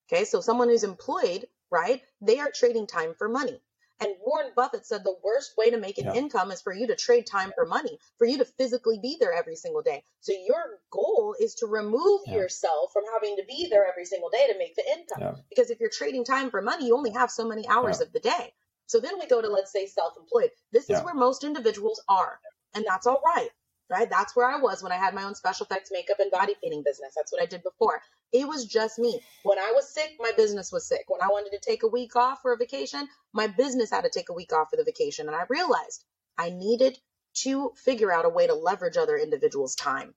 [0.08, 0.24] Okay.
[0.24, 2.02] So someone who's employed, right?
[2.20, 3.60] They are trading time for money.
[4.02, 6.14] And Warren Buffett said the worst way to make an yeah.
[6.14, 9.32] income is for you to trade time for money, for you to physically be there
[9.32, 10.02] every single day.
[10.20, 12.34] So your goal is to remove yeah.
[12.34, 15.36] yourself from having to be there every single day to make the income.
[15.36, 15.42] Yeah.
[15.48, 18.20] Because if you're trading time for money, you only have so many hours of the
[18.20, 18.52] day.
[18.86, 20.50] So then we go to, let's say, self employed.
[20.72, 22.38] This is where most individuals are.
[22.74, 23.50] And that's all right
[23.92, 24.08] right?
[24.08, 26.82] That's where I was when I had my own special effects makeup and body painting
[26.82, 27.12] business.
[27.14, 28.00] That's what I did before.
[28.32, 29.20] It was just me.
[29.42, 31.04] When I was sick, my business was sick.
[31.08, 34.10] When I wanted to take a week off for a vacation, my business had to
[34.10, 35.26] take a week off for the vacation.
[35.26, 36.04] And I realized
[36.38, 36.98] I needed
[37.42, 40.14] to figure out a way to leverage other individuals' time.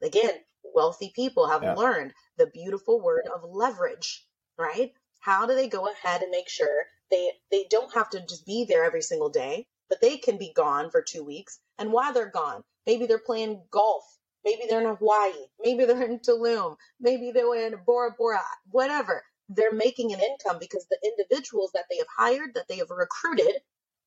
[0.00, 0.34] Again,
[0.72, 1.74] wealthy people have yeah.
[1.74, 4.24] learned the beautiful word of leverage,
[4.56, 4.92] right?
[5.18, 8.64] How do they go ahead and make sure they they don't have to just be
[8.64, 12.30] there every single day, but they can be gone for 2 weeks and while they're
[12.30, 14.04] gone, maybe they're playing golf
[14.44, 15.32] Maybe they're in Hawaii.
[15.62, 16.76] Maybe they're in Tulum.
[16.98, 19.22] Maybe they're in Bora Bora, whatever.
[19.48, 23.52] They're making an income because the individuals that they have hired, that they have recruited,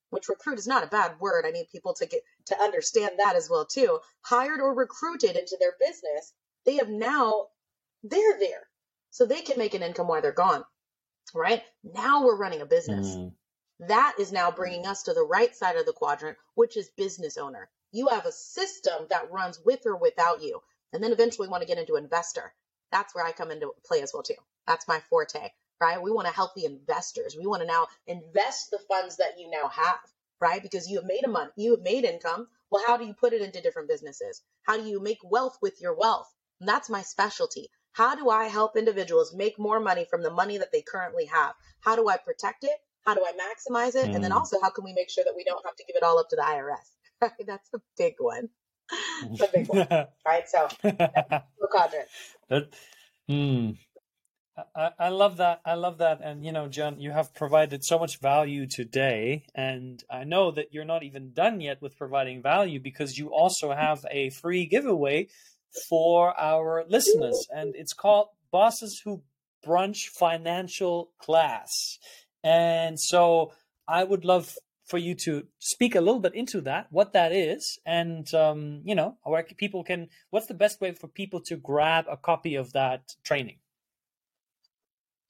[0.09, 1.45] which recruit is not a bad word.
[1.45, 3.99] I need people to get to understand that as well too.
[4.21, 6.33] Hired or recruited into their business,
[6.65, 7.47] they have now
[8.03, 8.67] they're there.
[9.11, 10.63] So they can make an income while they're gone.
[11.35, 11.63] Right?
[11.83, 13.07] Now we're running a business.
[13.07, 13.33] Mm.
[13.87, 17.37] That is now bringing us to the right side of the quadrant, which is business
[17.37, 17.69] owner.
[17.93, 20.61] You have a system that runs with or without you.
[20.91, 22.53] And then eventually want to get into investor.
[22.91, 24.33] That's where I come into play as well too.
[24.67, 26.01] That's my forte, right?
[26.01, 27.35] We want to help the investors.
[27.37, 29.99] We want to now invest the funds that you now have,
[30.41, 30.61] right?
[30.61, 32.47] Because you have made a money, you have made income.
[32.71, 34.41] Well, how do you put it into different businesses?
[34.63, 36.33] How do you make wealth with your wealth?
[36.59, 37.69] And that's my specialty.
[37.91, 41.53] How do I help individuals make more money from the money that they currently have?
[41.81, 42.77] How do I protect it?
[43.05, 44.09] How do I maximize it?
[44.09, 44.15] Mm.
[44.15, 44.35] And then mm.
[44.35, 46.29] also, how can we make sure that we don't have to give it all up
[46.29, 46.89] to the IRS?
[47.47, 48.49] That's a big one.
[49.41, 49.87] a big one.
[50.25, 50.47] right.
[50.47, 50.67] So,
[51.69, 52.07] quadrant.
[52.49, 52.73] That,
[53.27, 53.71] hmm.
[54.75, 55.61] I, I love that.
[55.65, 56.19] I love that.
[56.23, 59.45] And, you know, Gian, you have provided so much value today.
[59.55, 63.71] And I know that you're not even done yet with providing value because you also
[63.71, 65.29] have a free giveaway
[65.89, 67.47] for our listeners.
[67.49, 69.23] And it's called Bosses Who
[69.65, 71.97] Brunch Financial Class.
[72.43, 73.53] And so
[73.87, 74.55] I would love
[74.85, 78.95] for you to speak a little bit into that, what that is, and um, you
[78.95, 80.09] know, where people can.
[80.29, 83.57] What's the best way for people to grab a copy of that training?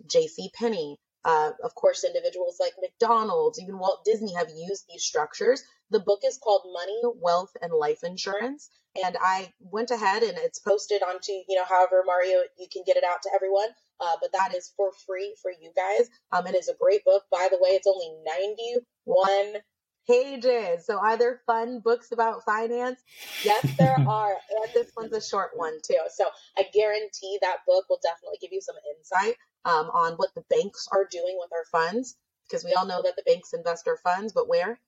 [0.07, 0.51] J.C.
[0.55, 5.63] Penney, uh, of course, individuals like McDonald's, even Walt Disney have used these structures.
[5.91, 8.71] The book is called Money, Wealth, and Life Insurance.
[9.05, 12.97] And I went ahead and it's posted onto, you know, however, Mario, you can get
[12.97, 13.69] it out to everyone.
[14.01, 16.09] Uh, but that is for free for you guys.
[16.33, 17.25] Um, it is a great book.
[17.31, 19.61] By the way, it's only 91
[20.09, 20.87] pages.
[20.87, 23.01] So are there fun books about finance?
[23.45, 24.33] Yes, there are.
[24.33, 25.99] and this one's a short one too.
[26.15, 26.25] So
[26.57, 30.89] I guarantee that book will definitely give you some insight um, on what the banks
[30.93, 32.17] are doing with our funds
[32.49, 34.81] because we all know that the banks invest our funds, but where?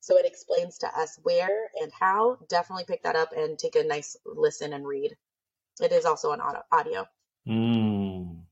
[0.00, 2.38] So it explains to us where and how.
[2.48, 5.16] Definitely pick that up and take a nice listen and read.
[5.80, 6.40] It is also on
[6.72, 7.06] audio.
[7.48, 8.42] Mm.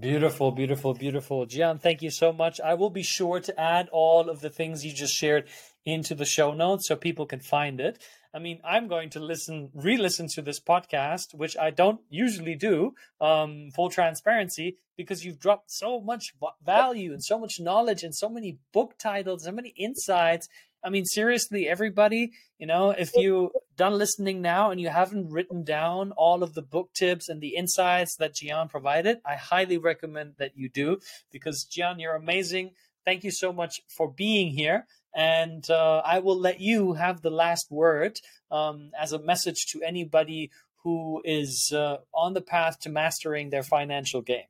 [0.00, 1.46] Beautiful, beautiful, beautiful.
[1.46, 2.60] Gian, thank you so much.
[2.60, 5.48] I will be sure to add all of the things you just shared
[5.86, 8.02] into the show notes so people can find it.
[8.34, 12.94] I mean, I'm going to listen, re-listen to this podcast, which I don't usually do,
[13.18, 18.28] um, full transparency, because you've dropped so much value and so much knowledge and so
[18.28, 20.48] many book titles, so many insights.
[20.84, 25.64] I mean, seriously, everybody, you know, if you done listening now and you haven't written
[25.64, 30.34] down all of the book tips and the insights that Gian provided, I highly recommend
[30.38, 30.98] that you do
[31.32, 32.72] because Gian, you're amazing.
[33.04, 34.86] Thank you so much for being here.
[35.16, 39.82] And uh, I will let you have the last word um, as a message to
[39.82, 40.50] anybody
[40.84, 44.44] who is uh, on the path to mastering their financial game.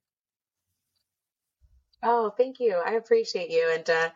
[2.03, 2.83] Oh, thank you.
[2.85, 3.71] I appreciate you.
[3.73, 4.11] And uh,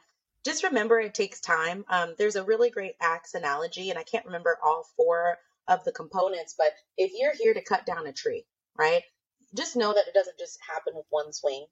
[0.45, 1.85] just remember it takes time.
[1.89, 5.39] Um, there's a really great axe analogy, and I can't remember all four
[5.69, 8.45] of the components, but if you're here to cut down a tree,
[8.77, 9.03] right,
[9.57, 11.67] just know that it doesn't just happen with one swing.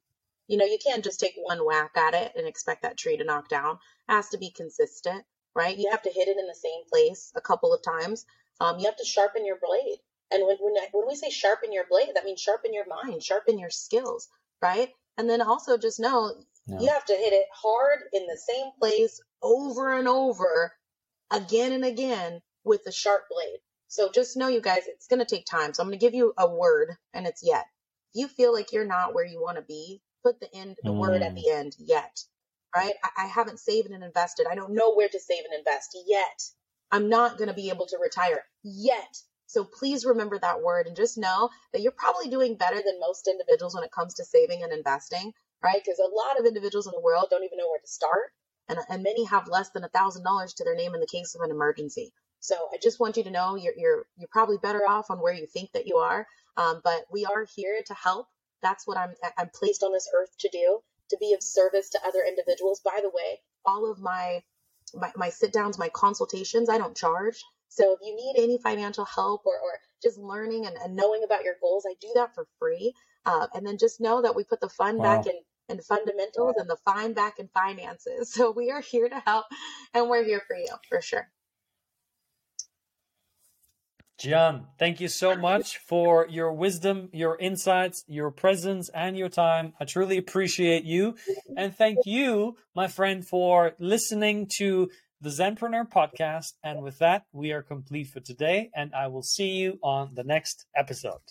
[0.49, 3.23] You know, you can't just take one whack at it and expect that tree to
[3.23, 3.79] knock down.
[4.09, 5.23] It has to be consistent,
[5.55, 5.77] right?
[5.77, 8.25] You have to hit it in the same place a couple of times.
[8.59, 9.99] Um, you have to sharpen your blade.
[10.31, 13.59] And when, when, when we say sharpen your blade, that means sharpen your mind, sharpen
[13.59, 14.27] your skills,
[14.61, 14.89] right?
[15.17, 16.33] And then also just know
[16.81, 20.73] you have to hit it hard in the same place over and over
[21.31, 23.59] again and again with a sharp blade.
[23.87, 25.73] So just know, you guys, it's going to take time.
[25.73, 27.65] So I'm going to give you a word, and it's yet.
[28.13, 30.91] If you feel like you're not where you want to be, put the end, the
[30.91, 30.97] mm.
[30.97, 31.55] word at the mm.
[31.55, 32.23] end, yet.
[32.75, 32.93] Right?
[33.03, 34.45] I, I haven't saved and invested.
[34.49, 36.43] I don't know where to save and invest yet.
[36.91, 39.17] I'm not going to be able to retire yet.
[39.47, 43.27] So please remember that word and just know that you're probably doing better than most
[43.27, 45.81] individuals when it comes to saving and investing, right?
[45.83, 48.31] Because a lot of individuals in the world don't even know where to start.
[48.67, 51.33] And, and many have less than a thousand dollars to their name in the case
[51.33, 52.11] of an emergency.
[52.39, 55.33] So I just want you to know you're, you're, you're probably better off on where
[55.33, 56.27] you think that you are.
[56.55, 58.27] Um, but we are here to help
[58.61, 60.79] that's what I'm I'm placed on this earth to do,
[61.09, 62.81] to be of service to other individuals.
[62.83, 64.43] By the way, all of my
[64.93, 67.43] my, my sit downs, my consultations, I don't charge.
[67.69, 71.43] So if you need any financial help or, or just learning and, and knowing about
[71.43, 72.93] your goals, I do that for free.
[73.25, 75.03] Uh, and then just know that we put the fun wow.
[75.03, 75.39] back in
[75.69, 78.33] in fundamentals and the fine back in finances.
[78.39, 79.45] So we are here to help
[79.93, 81.29] and we're here for you for sure.
[84.19, 89.71] Gian, thank you so much for your wisdom, your insights, your presence, and your time.
[89.79, 91.15] I truly appreciate you.
[91.55, 94.89] And thank you, my friend, for listening to
[95.21, 96.51] the Zenpreneur podcast.
[96.61, 100.25] And with that, we are complete for today, and I will see you on the
[100.25, 101.21] next episode.